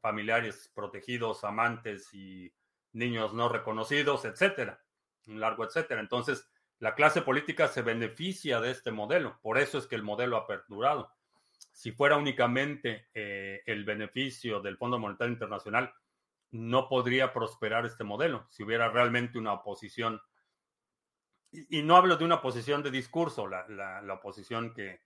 [0.01, 2.53] familiares protegidos, amantes y
[2.91, 4.83] niños no reconocidos, etcétera,
[5.27, 6.01] un largo etcétera.
[6.01, 10.35] Entonces, la clase política se beneficia de este modelo, por eso es que el modelo
[10.35, 11.13] ha perdurado.
[11.71, 15.93] Si fuera únicamente eh, el beneficio del Fondo Monetario Internacional,
[16.49, 20.21] no podría prosperar este modelo si hubiera realmente una oposición.
[21.51, 25.01] Y, no hablo de una oposición de discurso, la, la, oposición que,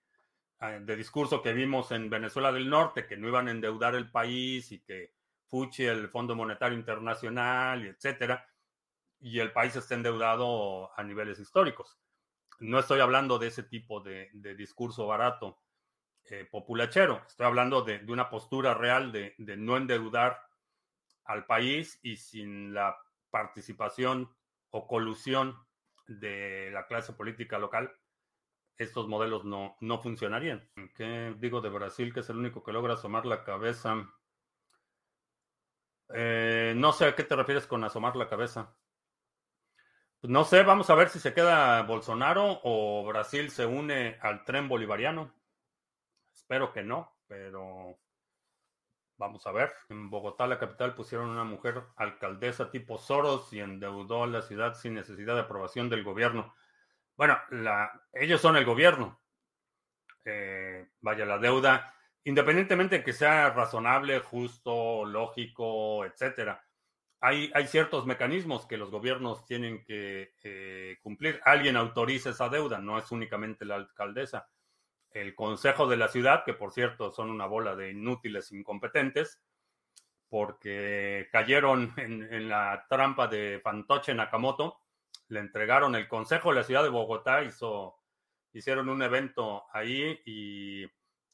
[0.60, 4.12] ah, de discurso que vimos en Venezuela del Norte, que no iban a endeudar el
[4.12, 5.14] país y que
[5.48, 8.48] fuche el Fondo Monetario Internacional, etcétera,
[9.20, 11.98] y el país está endeudado a niveles históricos.
[12.60, 15.60] No estoy hablando de ese tipo de, discurso barato
[16.26, 20.40] eh, populachero, estoy hablando de, una postura real de, de no endeudar
[21.24, 22.98] al país y sin la
[23.32, 24.30] participación
[24.70, 25.65] o colusión
[26.08, 27.92] de la clase política local,
[28.78, 30.70] estos modelos no, no funcionarían.
[30.96, 34.10] ¿Qué digo de Brasil, que es el único que logra asomar la cabeza?
[36.14, 38.76] Eh, no sé a qué te refieres con asomar la cabeza.
[40.22, 44.68] No sé, vamos a ver si se queda Bolsonaro o Brasil se une al tren
[44.68, 45.34] bolivariano.
[46.34, 48.00] Espero que no, pero
[49.18, 54.24] Vamos a ver, en Bogotá, la capital, pusieron una mujer alcaldesa tipo Soros y endeudó
[54.24, 56.54] a la ciudad sin necesidad de aprobación del gobierno.
[57.16, 57.40] Bueno,
[58.12, 59.22] ellos son el gobierno.
[60.26, 66.66] Eh, vaya, la deuda, independientemente de que sea razonable, justo, lógico, etcétera,
[67.22, 71.40] hay, hay ciertos mecanismos que los gobiernos tienen que eh, cumplir.
[71.46, 74.50] Alguien autoriza esa deuda, no es únicamente la alcaldesa
[75.16, 79.42] el Consejo de la Ciudad, que por cierto son una bola de inútiles incompetentes,
[80.28, 84.82] porque cayeron en, la trampa de Fantoche Nakamoto,
[85.30, 87.96] le entregaron el Consejo de la Ciudad de Bogotá, hizo,
[88.52, 90.84] hicieron un evento ahí y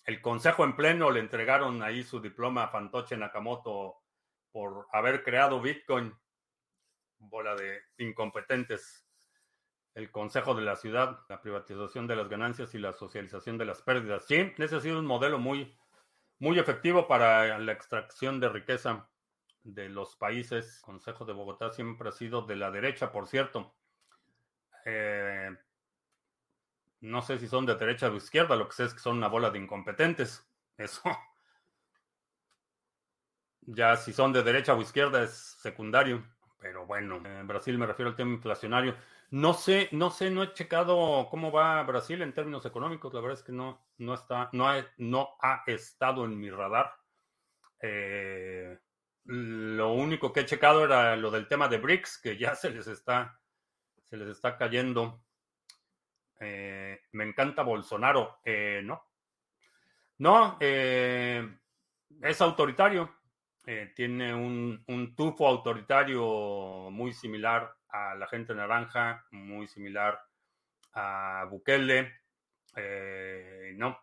[0.06, 3.96] el Consejo en pleno le entregaron ahí su diploma a Fantoche Nakamoto
[4.52, 6.16] por haber creado Bitcoin,
[7.18, 9.08] bola de incompetentes
[9.94, 13.82] el Consejo de la Ciudad, la privatización de las ganancias y la socialización de las
[13.82, 14.26] pérdidas.
[14.26, 15.76] Sí, ese ha sido un modelo muy,
[16.40, 19.10] muy efectivo para la extracción de riqueza
[19.64, 20.78] de los países.
[20.78, 23.76] El Consejo de Bogotá siempre ha sido de la derecha, por cierto.
[24.86, 25.50] Eh,
[27.02, 29.18] no sé si son de derecha o de izquierda, lo que sé es que son
[29.18, 30.48] una bola de incompetentes.
[30.78, 31.02] Eso.
[33.64, 36.24] Ya si son de derecha o izquierda es secundario.
[36.60, 38.96] Pero bueno, en Brasil me refiero al tema inflacionario.
[39.32, 43.14] No sé, no sé, no he checado cómo va Brasil en términos económicos.
[43.14, 46.94] La verdad es que no, no está, no ha, no ha estado en mi radar.
[47.82, 48.78] Eh,
[49.24, 52.88] lo único que he checado era lo del tema de BRICS, que ya se les
[52.88, 53.40] está,
[54.04, 55.24] se les está cayendo.
[56.42, 58.40] Eh, me encanta Bolsonaro.
[58.44, 59.02] Eh, no.
[60.18, 63.16] No, es autoritario.
[63.96, 70.20] tiene un, un tufo autoritario muy similar a la gente naranja, muy similar
[70.94, 72.14] a Bukele,
[72.76, 74.00] eh, no.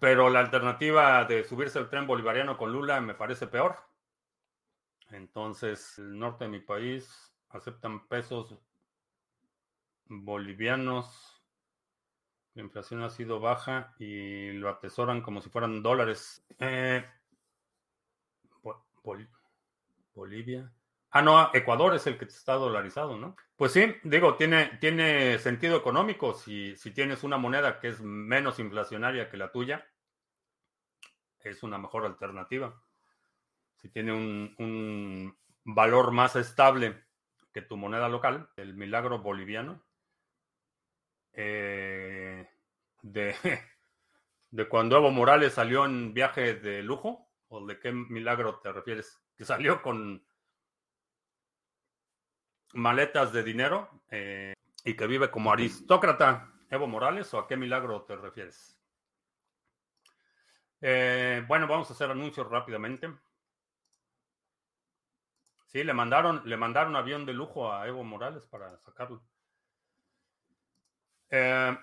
[0.00, 3.76] Pero la alternativa de subirse al tren bolivariano con Lula me parece peor.
[5.10, 8.56] Entonces, el norte de mi país aceptan pesos
[10.06, 11.42] bolivianos.
[12.54, 16.44] La inflación ha sido baja y lo atesoran como si fueran dólares.
[16.58, 17.04] Eh,
[20.14, 20.72] Bolivia.
[21.16, 23.36] Ah, no, Ecuador es el que está dolarizado, ¿no?
[23.54, 28.58] Pues sí, digo, tiene, tiene sentido económico si, si tienes una moneda que es menos
[28.58, 29.86] inflacionaria que la tuya,
[31.38, 32.82] es una mejor alternativa.
[33.76, 37.04] Si tiene un, un valor más estable
[37.52, 39.84] que tu moneda local, el milagro boliviano,
[41.32, 42.48] eh,
[43.02, 43.36] de,
[44.50, 49.22] de cuando Evo Morales salió en viaje de lujo, o de qué milagro te refieres,
[49.36, 50.26] que salió con
[52.74, 54.54] maletas de dinero eh,
[54.84, 56.50] y que vive como aristócrata.
[56.70, 58.80] Evo Morales, ¿o a qué milagro te refieres?
[60.80, 63.10] Eh, bueno, vamos a hacer anuncios rápidamente.
[65.66, 69.22] Sí, le mandaron, le mandaron avión de lujo a Evo Morales para sacarlo.
[71.30, 71.76] Eh,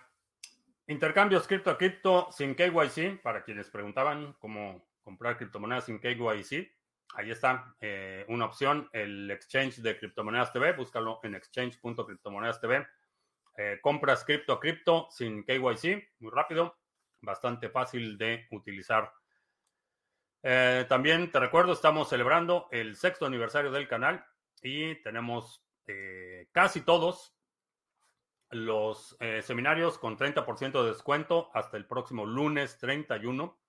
[0.87, 6.71] intercambios cripto a cripto sin KYC, para quienes preguntaban cómo comprar criptomonedas sin KYC.
[7.13, 12.87] Ahí está eh, una opción, el exchange de criptomonedas TV, búscalo en exchange.criptomonedas TV.
[13.57, 16.77] Eh, compras cripto a cripto sin KYC, muy rápido,
[17.19, 19.11] bastante fácil de utilizar.
[20.43, 24.25] Eh, también te recuerdo, estamos celebrando el sexto aniversario del canal
[24.61, 25.65] y tenemos
[26.53, 27.35] casi todos
[28.49, 33.60] los seminarios con 30% de descuento hasta el próximo lunes 31.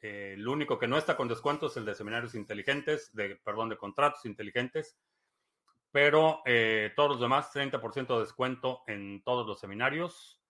[0.00, 3.68] Eh, el único que no está con descuento es el de seminarios inteligentes, de, perdón,
[3.68, 4.96] de contratos inteligentes.
[5.90, 10.40] Pero eh, todos los demás, 30% de descuento en todos los seminarios.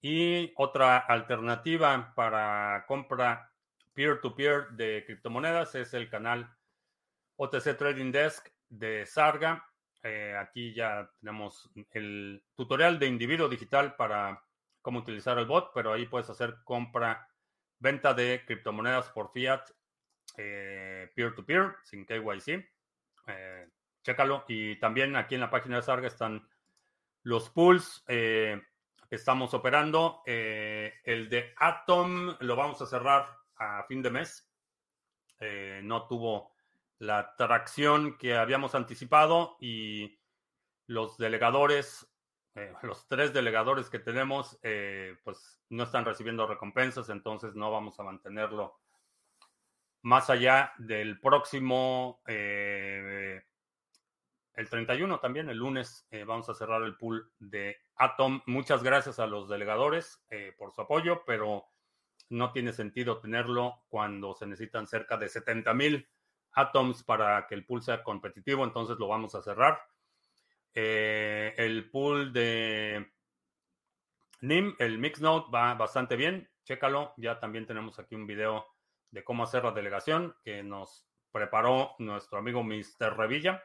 [0.00, 3.52] Y otra alternativa para compra
[3.94, 6.54] peer-to-peer de criptomonedas es el canal
[7.36, 9.64] OTC Trading Desk de Sarga.
[10.04, 14.44] Eh, aquí ya tenemos el tutorial de individuo digital para
[14.82, 17.27] cómo utilizar el bot, pero ahí puedes hacer compra
[17.80, 19.70] Venta de criptomonedas por fiat
[20.36, 22.64] eh, peer-to-peer, sin KYC.
[23.26, 23.68] Eh,
[24.02, 24.44] chécalo.
[24.48, 26.48] Y también aquí en la página de Sarga están
[27.22, 28.60] los pools eh,
[29.08, 30.22] que estamos operando.
[30.26, 33.26] el de Atom lo vamos a cerrar
[33.56, 34.48] a fin de mes.
[35.82, 36.52] no tuvo
[36.98, 40.18] la tracción que habíamos anticipado y
[40.86, 42.06] los delegadores
[42.58, 47.98] eh, los tres delegadores que tenemos, eh, pues no están recibiendo recompensas, entonces no vamos
[47.98, 48.78] a mantenerlo
[50.02, 53.42] más allá del próximo, eh,
[54.54, 58.42] el 31 también, el lunes, vamos a cerrar el pool de Atom.
[58.46, 60.20] Muchas gracias a los delegadores
[60.56, 61.68] por su apoyo, pero
[62.30, 66.08] no tiene sentido tenerlo cuando se necesitan cerca de 70 mil
[66.52, 69.80] Atoms para que el pool sea competitivo, entonces lo vamos a cerrar.
[70.80, 73.10] Eh, el pool de
[74.42, 76.48] NIM, el Mixnode, va bastante bien.
[76.62, 77.14] Chécalo.
[77.16, 78.64] Ya también tenemos aquí un video
[79.10, 83.16] de cómo hacer la delegación que nos preparó nuestro amigo Mr.
[83.16, 83.60] Revilla.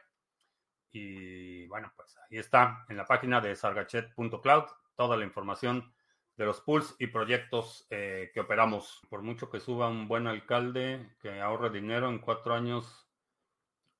[0.90, 4.64] Y bueno, pues ahí está en la página de sargachet.cloud
[4.96, 5.94] toda la información
[6.36, 9.02] de los pools y proyectos eh, que operamos.
[9.08, 13.08] Por mucho que suba un buen alcalde que ahorre dinero en cuatro años,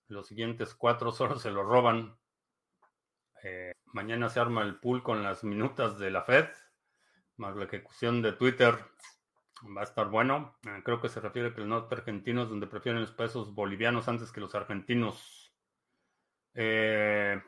[0.08, 2.18] los siguientes cuatro solo se lo roban.
[3.46, 6.48] Eh, mañana se arma el pool con las minutas de la Fed,
[7.36, 8.74] más la ejecución de Twitter.
[9.76, 10.56] Va a estar bueno.
[10.66, 14.08] Eh, creo que se refiere que el norte argentino es donde prefieren los pesos bolivianos
[14.08, 15.54] antes que los argentinos.
[16.54, 17.38] Eh,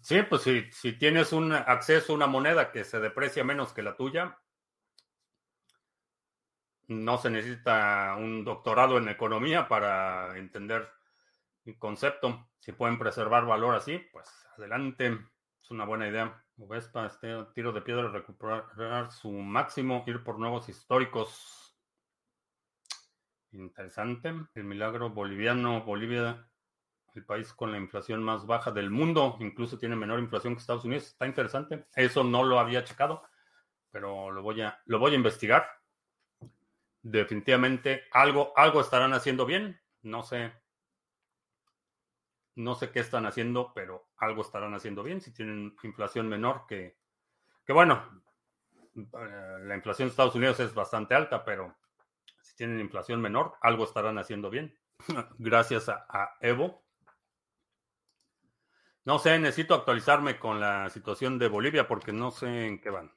[0.00, 3.82] sí, pues si, si tienes un acceso a una moneda que se deprecia menos que
[3.82, 4.38] la tuya,
[6.88, 10.88] no se necesita un doctorado en economía para entender
[11.78, 12.48] concepto.
[12.58, 15.18] Si pueden preservar valor así, pues adelante.
[15.62, 16.42] Es una buena idea.
[16.56, 21.76] Vespa, este tiro de piedra, recuperar su máximo, ir por nuevos históricos.
[23.52, 24.34] Interesante.
[24.54, 25.82] El milagro boliviano.
[25.84, 26.48] Bolivia,
[27.14, 29.36] el país con la inflación más baja del mundo.
[29.40, 31.06] Incluso tiene menor inflación que Estados Unidos.
[31.06, 31.86] Está interesante.
[31.94, 33.22] Eso no lo había checado,
[33.90, 35.66] pero lo voy a, lo voy a investigar.
[37.02, 39.80] Definitivamente algo, algo estarán haciendo bien.
[40.02, 40.52] No sé
[42.56, 45.20] no sé qué están haciendo, pero algo estarán haciendo bien.
[45.20, 46.98] Si tienen inflación menor que,
[47.64, 48.22] que bueno,
[48.96, 51.76] eh, la inflación de Estados Unidos es bastante alta, pero
[52.42, 54.78] si tienen inflación menor, algo estarán haciendo bien.
[55.38, 56.84] Gracias a, Evo.
[59.04, 63.12] No sé, necesito actualizarme con la situación de Bolivia porque no sé en qué van.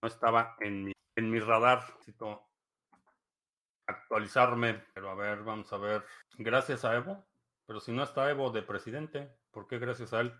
[0.00, 1.84] No estaba en mi, en mi radar.
[1.94, 2.48] Necesito
[3.86, 4.84] actualizarme.
[4.94, 6.04] Pero a ver, vamos a ver.
[6.38, 7.31] Gracias a Evo.
[7.72, 10.34] Pero si no está Evo de presidente, ¿por qué gracias a él?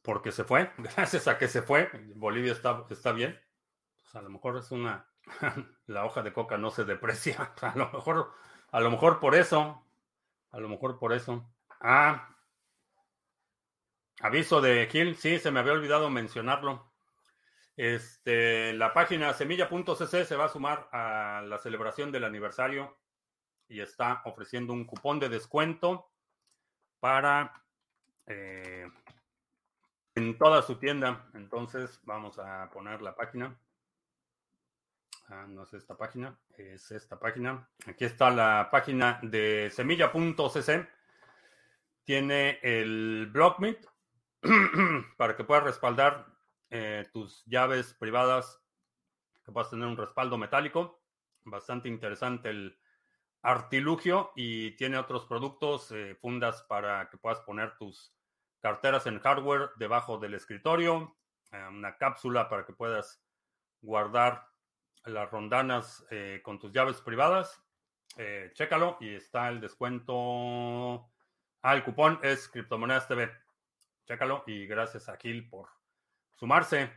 [0.00, 0.70] Porque se fue.
[0.78, 1.90] Gracias a que se fue.
[2.14, 3.36] Bolivia está, está bien.
[4.00, 5.08] Pues a lo mejor es una.
[5.88, 7.52] La hoja de coca no se deprecia.
[7.62, 8.32] A lo mejor,
[8.70, 9.84] a lo mejor por eso.
[10.52, 11.50] A lo mejor por eso.
[11.80, 12.36] Ah.
[14.20, 15.16] Aviso de Gil.
[15.16, 16.92] Sí, se me había olvidado mencionarlo.
[17.76, 22.96] Este, la página semilla.cc se va a sumar a la celebración del aniversario
[23.66, 26.09] y está ofreciendo un cupón de descuento
[27.00, 27.64] para
[28.26, 28.86] eh,
[30.14, 31.28] en toda su tienda.
[31.34, 33.58] Entonces vamos a poner la página.
[35.28, 37.68] Ah, no es esta página, es esta página.
[37.86, 40.88] Aquí está la página de semilla.cc.
[42.04, 43.86] Tiene el BlockMeet
[45.16, 46.26] para que puedas respaldar
[46.70, 48.60] eh, tus llaves privadas,
[49.44, 51.00] que puedas tener un respaldo metálico.
[51.44, 52.76] Bastante interesante el
[53.42, 58.14] artilugio y tiene otros productos, eh, fundas para que puedas poner tus
[58.60, 61.16] carteras en hardware debajo del escritorio,
[61.52, 63.22] eh, una cápsula para que puedas
[63.80, 64.46] guardar
[65.04, 67.62] las rondanas eh, con tus llaves privadas.
[68.52, 71.08] Chécalo y está el descuento.
[71.62, 73.32] Ah, el cupón es Criptomonedas TV.
[74.04, 75.70] Chécalo y gracias a Gil por
[76.34, 76.92] sumarse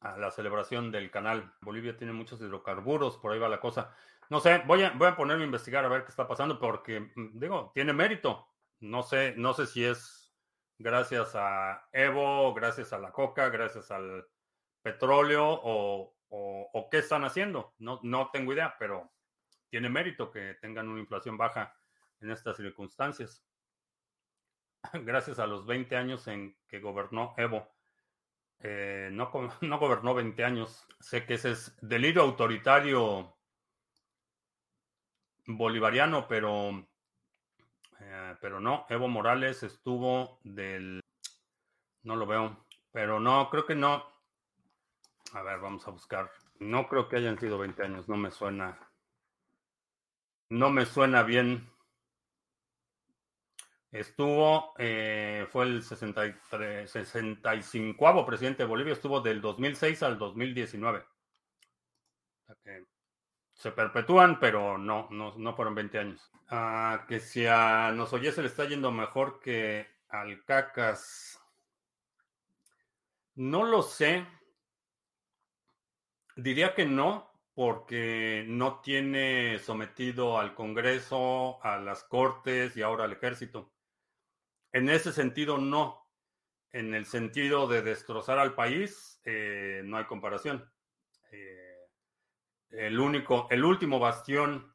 [0.00, 1.52] a la celebración del canal.
[1.60, 3.94] Bolivia tiene muchos hidrocarburos, por ahí va la cosa.
[4.30, 7.00] No sé, voy a, voy a ponerme a investigar a ver qué está pasando porque,
[7.14, 8.48] mm, digo, tiene mérito.
[8.80, 10.34] No sé, no sé si es
[10.78, 14.26] gracias a Evo, gracias a la coca, gracias al
[14.82, 17.74] petróleo o, o, qué están haciendo.
[17.78, 19.12] No, no tengo idea, pero
[19.68, 21.74] tiene mérito que tengan una inflación baja
[22.20, 23.44] en estas circunstancias.
[24.92, 27.68] Gracias a los 20 años en que gobernó Evo.
[28.60, 30.86] Eh, no, no gobernó 20 años.
[31.00, 33.35] Sé que ese es delirio autoritario
[35.46, 36.86] bolivariano, pero
[38.00, 41.00] eh, pero no, Evo Morales estuvo del...
[42.02, 44.04] No lo veo, pero no, creo que no.
[45.32, 46.30] A ver, vamos a buscar.
[46.60, 48.78] No creo que hayan sido 20 años, no me suena.
[50.50, 51.68] No me suena bien.
[53.90, 61.04] Estuvo, eh, fue el 63, 65 presidente de Bolivia, estuvo del 2006 al 2019.
[63.56, 66.30] Se perpetúan, pero no, no, no fueron 20 años.
[66.48, 71.40] Ah, que si a nos se le está yendo mejor que al Cacas.
[73.34, 74.26] No lo sé.
[76.36, 83.12] Diría que no, porque no tiene sometido al Congreso, a las Cortes y ahora al
[83.12, 83.72] Ejército.
[84.72, 86.06] En ese sentido, no.
[86.72, 90.70] En el sentido de destrozar al país, eh, no hay comparación.
[91.32, 91.65] Eh,
[92.70, 94.74] el único, el último bastión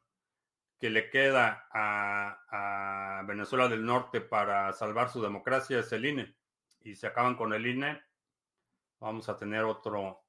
[0.78, 6.34] que le queda a, Venezuela del Norte para salvar su democracia es el INE.
[6.80, 8.02] Y se acaban con el INE,
[8.98, 10.24] vamos a tener otro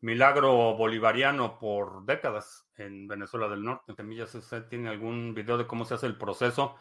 [0.00, 3.94] milagro bolivariano por décadas en Venezuela del Norte.
[3.94, 6.76] Semillas, ¿usted tiene algún video de cómo se hace el proceso?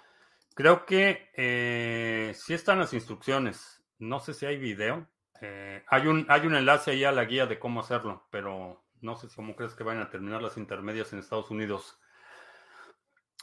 [0.55, 3.83] Creo que eh, sí están las instrucciones.
[3.99, 5.07] No sé si hay video.
[5.39, 9.15] Eh, hay, un, hay un enlace ahí a la guía de cómo hacerlo, pero no
[9.15, 11.99] sé cómo crees que van a terminar las intermedias en Estados Unidos.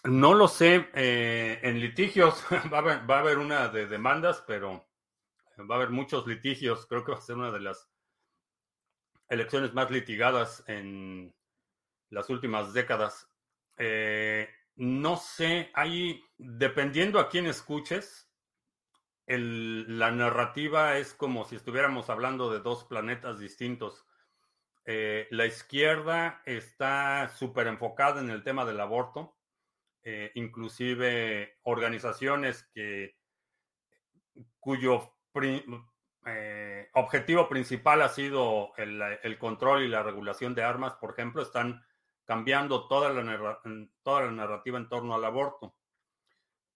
[0.05, 0.89] No lo sé.
[0.95, 4.89] Eh, en litigios va a, haber, una de demandas, pero
[5.59, 6.87] va a haber muchos litigios.
[6.87, 7.91] Creo que va a ser una de las
[9.29, 11.35] elecciones más litigadas en
[12.09, 13.31] las últimas décadas.
[13.77, 18.31] Eh, no sé, hay, dependiendo a quién escuches,
[19.27, 24.07] la narrativa es como si estuviéramos hablando de dos planetas distintos.
[24.93, 29.37] Eh, la izquierda está súper enfocada en el tema del aborto
[30.03, 32.69] eh, inclusive organizaciones
[34.59, 35.15] cuyo
[36.27, 41.81] eh, objetivo principal ha sido el, control y la regulación de armas, por ejemplo, están
[42.25, 43.23] cambiando toda la,
[44.33, 45.77] narrativa en torno al aborto.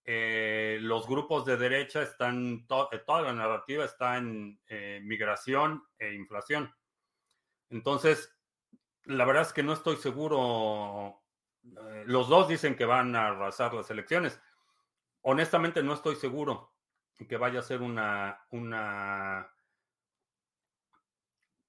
[0.04, 4.60] Los grupos de derecha están, toda la narrativa está en
[5.02, 6.72] migración e inflación.
[7.74, 8.34] Entonces,
[9.04, 11.20] la verdad es que no estoy seguro
[11.64, 14.40] eh, los dos dicen que van a arrasar las elecciones.
[15.22, 16.72] Honestamente no estoy seguro
[17.28, 19.48] que vaya a ser una, una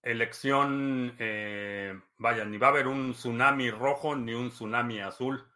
[0.01, 5.47] elección, eh, vaya, ni va a haber un tsunami rojo ni un tsunami azul.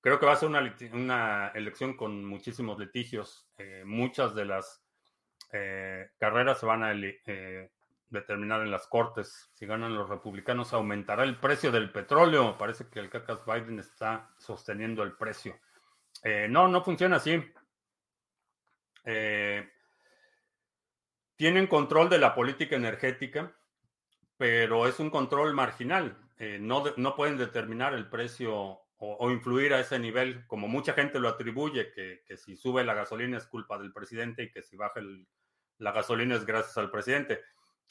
[0.00, 3.48] Creo que va a ser una, elección con muchísimos litigios.
[3.58, 4.84] Eh, muchas de las
[6.18, 6.92] carreras se van a
[8.10, 9.50] determinar en las cortes.
[9.54, 12.56] Si ganan los republicanos, aumentará el precio del petróleo.
[12.56, 15.58] Parece que el cacas Biden está sosteniendo el precio.
[16.22, 17.42] Eh, no, no funciona así.
[19.04, 19.68] Eh,
[21.36, 23.54] tienen control de la política energética,
[24.36, 26.18] pero es un control marginal.
[26.38, 31.20] Eh, no, no, pueden determinar el precio o, influir a ese nivel, como mucha gente
[31.20, 34.76] lo atribuye, que, que, si sube la gasolina es culpa del presidente y que si
[34.76, 35.00] baja
[35.78, 37.40] la gasolina es gracias al presidente.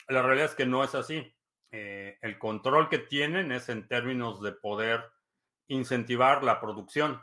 [0.08, 1.34] La realidad es que no es así.
[1.70, 5.04] Eh, el control que tienen es en términos de poder
[5.66, 7.20] incentivar la producción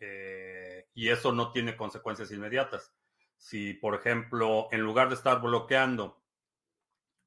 [0.00, 2.92] eh, y eso no tiene consecuencias inmediatas.
[3.36, 6.20] Si, por ejemplo, en lugar de estar bloqueando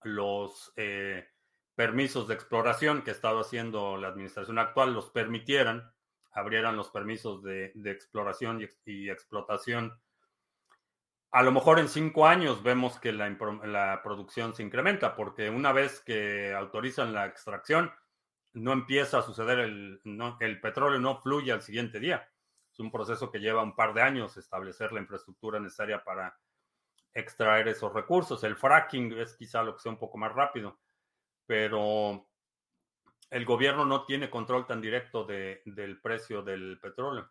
[0.03, 1.29] los eh,
[1.75, 5.93] permisos de exploración que ha estado haciendo la administración actual, los permitieran,
[6.33, 9.97] abrieran los permisos de, exploración y explotación
[11.33, 15.99] a lo mejor en cinco años vemos que la, producción se incrementa, porque una vez
[15.99, 17.91] que autorizan la extracción,
[18.53, 19.99] no empieza a suceder el,
[20.39, 22.29] el petróleo, no fluye al siguiente día.
[22.71, 26.37] Es un proceso que lleva un par de años establecer la infraestructura necesaria para
[27.15, 28.43] extraer esos recursos.
[28.43, 30.77] El fracking es quizá lo que sea un poco más rápido,
[31.47, 32.27] pero
[33.31, 37.27] el gobierno no tiene control tan directo del precio del petróleo.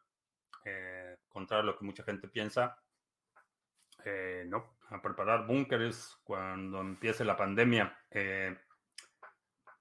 [0.64, 2.82] Eh, contrario a lo que mucha gente piensa,
[4.04, 7.98] eh, no, a preparar búnkeres cuando empiece la pandemia.
[8.10, 8.56] Eh,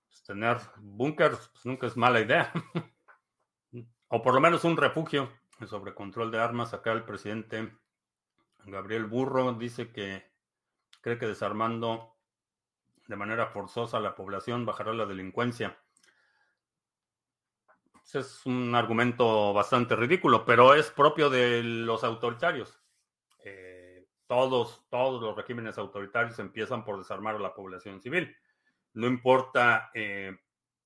[0.07, 2.51] pues, tener búnkeres pues, nunca es mala idea.
[4.07, 5.31] o por lo menos un refugio
[5.67, 6.73] sobre control de armas.
[6.73, 7.71] Acá el presidente
[8.65, 10.31] Gabriel Burro dice que
[11.01, 12.15] cree que desarmando
[13.07, 15.77] de manera forzosa a la población bajará la delincuencia.
[18.03, 22.80] Ese es un argumento bastante ridículo, pero es propio de los autoritarios.
[24.31, 28.33] Todos, todos los regímenes autoritarios empiezan por desarmar a la población civil.
[28.93, 30.39] No importa eh,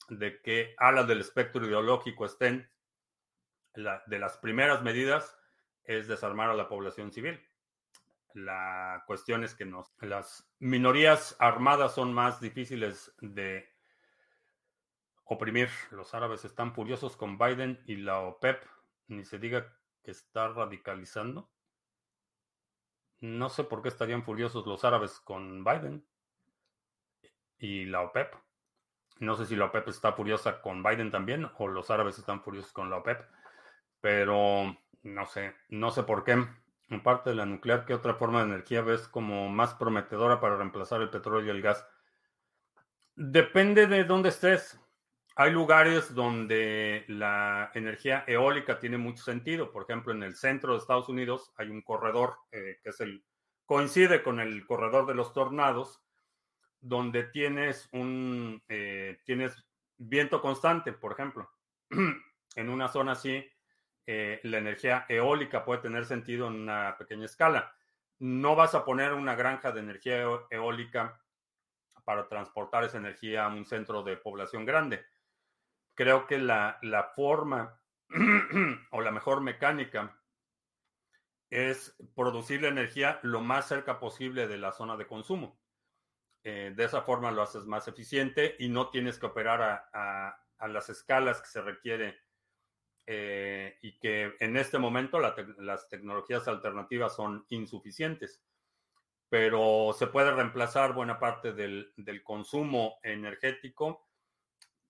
[0.09, 2.67] de qué ala del espectro ideológico estén,
[3.75, 5.37] de las primeras medidas
[5.83, 7.39] es desarmar a la población civil.
[8.33, 13.71] La cuestión es que nos, las minorías armadas son más difíciles de
[15.23, 15.69] oprimir.
[15.91, 18.65] Los árabes están furiosos con Biden y la OPEP,
[19.05, 19.71] ni se diga
[20.01, 21.51] que está radicalizando.
[23.25, 26.05] No sé por qué estarían furiosos los árabes con Biden
[27.57, 28.35] y la OPEP.
[29.19, 32.71] No sé si la OPEP está furiosa con Biden también o los árabes están furiosos
[32.71, 33.25] con la OPEP,
[33.99, 36.33] pero no sé, no sé por qué.
[36.89, 40.57] En parte de la nuclear, ¿qué otra forma de energía ves como más prometedora para
[40.57, 41.83] reemplazar el petróleo y el gas?
[43.15, 44.79] Depende de dónde estés.
[45.37, 49.69] Hay lugares donde la energía eólica tiene mucho sentido.
[49.69, 53.25] Por ejemplo, en el centro de Estados Unidos hay un corredor eh, que es el
[53.65, 56.01] coincide con el corredor de los tornados,
[56.79, 59.17] donde tienes un eh,
[59.97, 61.51] viento constante, por ejemplo.
[62.55, 63.45] en una zona así,
[64.07, 67.75] eh, la energía eólica puede tener sentido en una pequeña escala.
[68.19, 71.21] No vas a poner una granja de energía eólica
[72.05, 75.03] para transportar esa energía a un centro de población grande
[75.95, 76.77] creo que la,
[77.15, 77.81] forma
[78.91, 80.21] o la mejor mecánica
[81.49, 85.59] es producir la energía lo más cerca posible de la zona de consumo.
[86.43, 90.89] Eh, de esa forma lo haces más eficiente y no tienes que operar a, las
[90.89, 92.17] escalas que se requiere
[93.05, 98.43] eh, y que en este momento las tecnologías alternativas son insuficientes.
[99.29, 104.04] Pero se puede reemplazar buena parte del, del consumo energético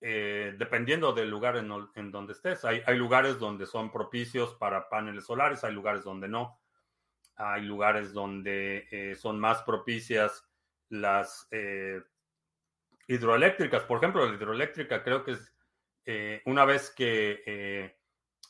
[0.02, 2.66] eh, dependiendo del lugar en, donde estés.
[2.66, 6.60] Hay, lugares donde son propicios para paneles solares, hay lugares donde no.
[7.38, 10.48] Hay lugares donde eh, son más propicias
[10.90, 12.02] las eh,
[13.08, 13.84] hidroeléctricas.
[13.84, 15.52] Por ejemplo, la hidroeléctrica creo que es
[16.46, 17.96] una vez que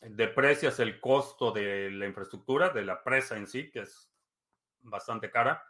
[0.02, 4.12] deprecias el costo de la infraestructura, de la presa en sí, que es
[4.82, 5.64] bastante cara.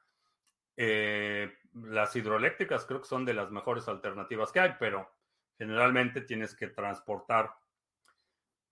[0.76, 5.16] las hidroeléctricas creo que son de las mejores alternativas que hay, pero
[5.58, 7.56] generalmente tienes que transportar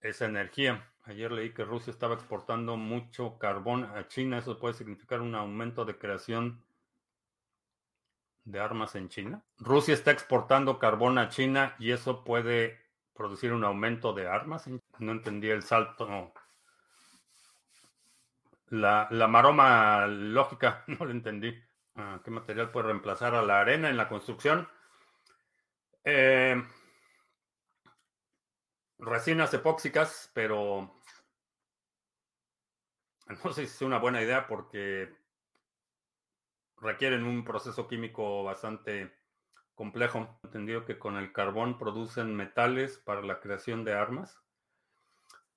[0.01, 0.89] esa energía.
[1.03, 4.37] Ayer leí que Rusia estaba exportando mucho carbón a China.
[4.37, 6.63] ¿Eso puede significar un aumento de creación
[8.45, 9.43] de armas en China?
[9.57, 12.79] Rusia está exportando carbón a China y eso puede
[13.13, 14.69] producir un aumento de armas.
[14.99, 16.33] No entendí el salto.
[18.67, 21.53] La, la maroma lógica, no lo entendí.
[21.95, 24.67] Ah, ¿Qué material puede reemplazar a la arena en la construcción?
[26.05, 26.61] Eh,
[28.99, 30.93] resinas epóxicas, pero
[33.43, 35.15] no sé si es una buena idea porque
[36.77, 39.13] requieren un proceso químico bastante
[39.75, 40.39] complejo.
[40.43, 44.39] Entendido que con el carbón producen metales para la creación de armas.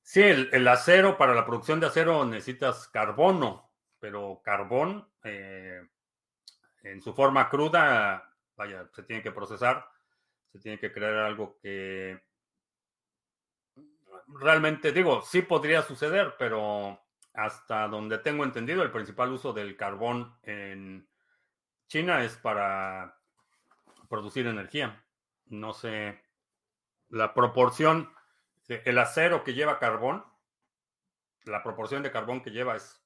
[0.03, 5.81] Sí, el, acero, para la producción de acero necesitas carbono, pero carbón eh,
[6.85, 9.85] en su forma cruda, vaya, se tiene que procesar,
[10.53, 12.21] se tiene que crear algo que
[14.29, 17.01] realmente digo, sí podría suceder, pero
[17.35, 21.09] hasta donde tengo entendido, el principal uso del carbón en
[21.89, 23.19] China es para
[24.09, 25.05] producir energía.
[25.47, 26.23] No sé,
[27.11, 28.13] la proporción,
[28.69, 30.25] el acero que lleva carbón,
[31.45, 33.01] la proporción de carbón que lleva es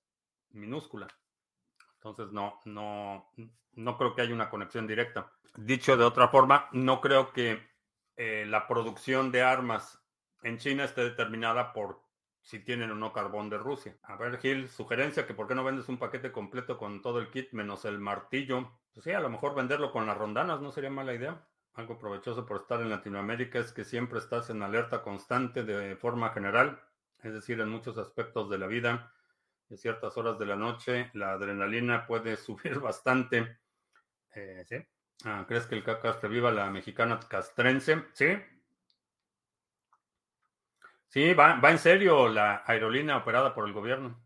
[0.51, 1.09] minúscula.
[1.95, 3.31] Entonces no, no,
[3.75, 5.33] no creo que haya una conexión directa.
[5.57, 7.69] Dicho de otra forma, no creo que
[8.17, 10.01] eh, la producción de armas
[10.43, 12.03] en China esté determinada por
[12.43, 13.97] si tienen o no carbón de Rusia.
[14.03, 17.31] A ver, Gil, sugerencia que por qué no vendes un paquete completo con todo el
[17.31, 18.71] kit menos el martillo.
[18.93, 21.47] Pues sí, a lo mejor venderlo con las rondanas no sería mala idea.
[21.75, 26.31] Algo provechoso por estar en Latinoamérica es que siempre estás en alerta constante de forma
[26.31, 26.81] general,
[27.23, 29.13] es decir, en muchos aspectos de la vida.
[29.71, 33.59] En ciertas horas de la noche la adrenalina puede subir bastante.
[34.35, 34.87] Eh.
[35.25, 38.07] Ah, ¿Crees que el cacas reviva la mexicana castrense?
[38.13, 38.37] Sí,
[41.11, 44.23] Sí, va, va en serio la aerolínea operada por el gobierno,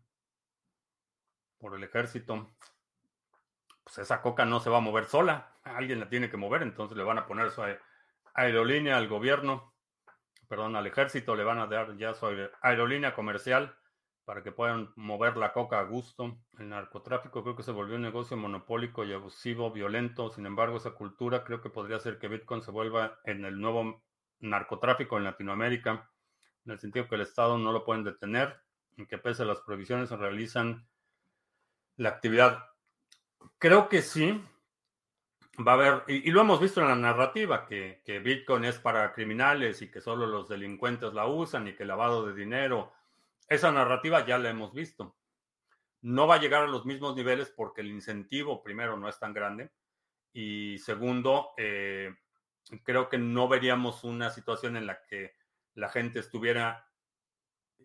[1.57, 2.55] por el ejército.
[3.83, 6.95] Pues esa coca no se va a mover sola, alguien la tiene que mover, entonces
[6.95, 7.63] le van a poner su
[8.35, 9.73] aerolínea al gobierno,
[10.47, 12.27] perdón, al ejército, le van a dar ya su
[12.61, 13.75] aerolínea comercial
[14.25, 16.37] para que puedan mover la coca a gusto.
[16.57, 20.29] El narcotráfico creo que se volvió un negocio monopólico y abusivo, violento.
[20.31, 24.03] Sin embargo, esa cultura creo que podría hacer que Bitcoin se vuelva en el nuevo
[24.39, 26.09] narcotráfico en Latinoamérica
[26.65, 28.59] en el sentido que el Estado no lo pueden detener
[28.97, 30.87] y que pese a las prohibiciones se realizan
[31.97, 32.65] la actividad.
[33.57, 34.43] Creo que sí.
[35.65, 39.13] Va a haber, y, lo hemos visto en la narrativa, que, que, Bitcoin es para
[39.13, 42.91] criminales y que solo los delincuentes la usan y que lavado de dinero.
[43.47, 45.15] Esa narrativa ya la hemos visto.
[46.01, 49.33] No va a llegar a los mismos niveles porque el incentivo, primero, no es tan
[49.33, 49.71] grande.
[50.33, 52.13] Y segundo, eh,
[52.83, 55.33] creo que no veríamos una situación en la que
[55.75, 56.89] la gente estuviera,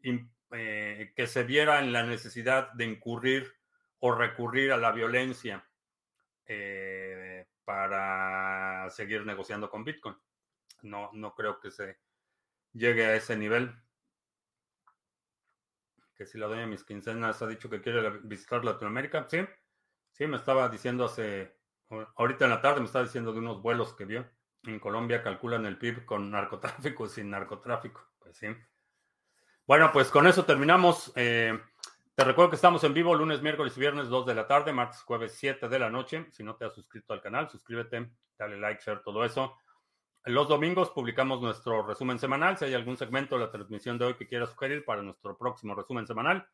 [0.02, 3.52] eh, que se viera en la necesidad de incurrir
[4.00, 5.66] o recurrir a la violencia
[6.46, 10.16] eh, para seguir negociando con Bitcoin.
[10.82, 11.98] No, no creo que se
[12.72, 13.74] llegue a ese nivel.
[16.20, 19.38] Que si la doña mis quincenas ha dicho que quiere visitar Latinoamérica, sí,
[20.12, 21.56] sí, me estaba diciendo hace,
[21.88, 24.28] ahorita en la tarde me estaba diciendo de unos vuelos que vio.
[24.64, 28.06] En Colombia calculan el PIB con narcotráfico y sin narcotráfico.
[28.18, 28.48] Pues sí.
[29.66, 31.10] Bueno, pues con eso terminamos.
[31.16, 31.58] Eh,
[32.14, 35.00] te recuerdo que estamos en vivo lunes, miércoles y viernes 2 de la tarde, martes,
[35.00, 36.26] jueves 7 de la noche.
[36.32, 39.56] Si no te has suscrito al canal, suscríbete, dale like, share, todo eso.
[40.24, 42.58] Los domingos publicamos nuestro resumen semanal.
[42.58, 45.74] Si hay algún segmento de la transmisión de hoy que quieras sugerir para nuestro próximo
[45.74, 46.46] resumen semanal,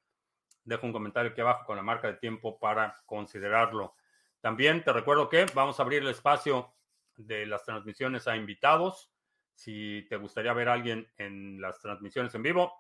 [0.63, 3.97] deja un comentario aquí abajo con la marca de tiempo para considerarlo.
[4.41, 6.75] También te recuerdo que vamos a abrir el espacio
[7.17, 9.11] de las transmisiones a invitados.
[9.55, 12.73] Si te gustaría ver a alguien en las transmisiones en vivo,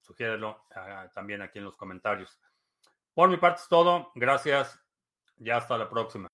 [0.00, 2.40] sugiérelo ah, también aquí en los comentarios.
[3.14, 4.10] Por mi parte es todo.
[4.16, 4.80] Gracias.
[5.36, 6.27] Ya hasta la próxima.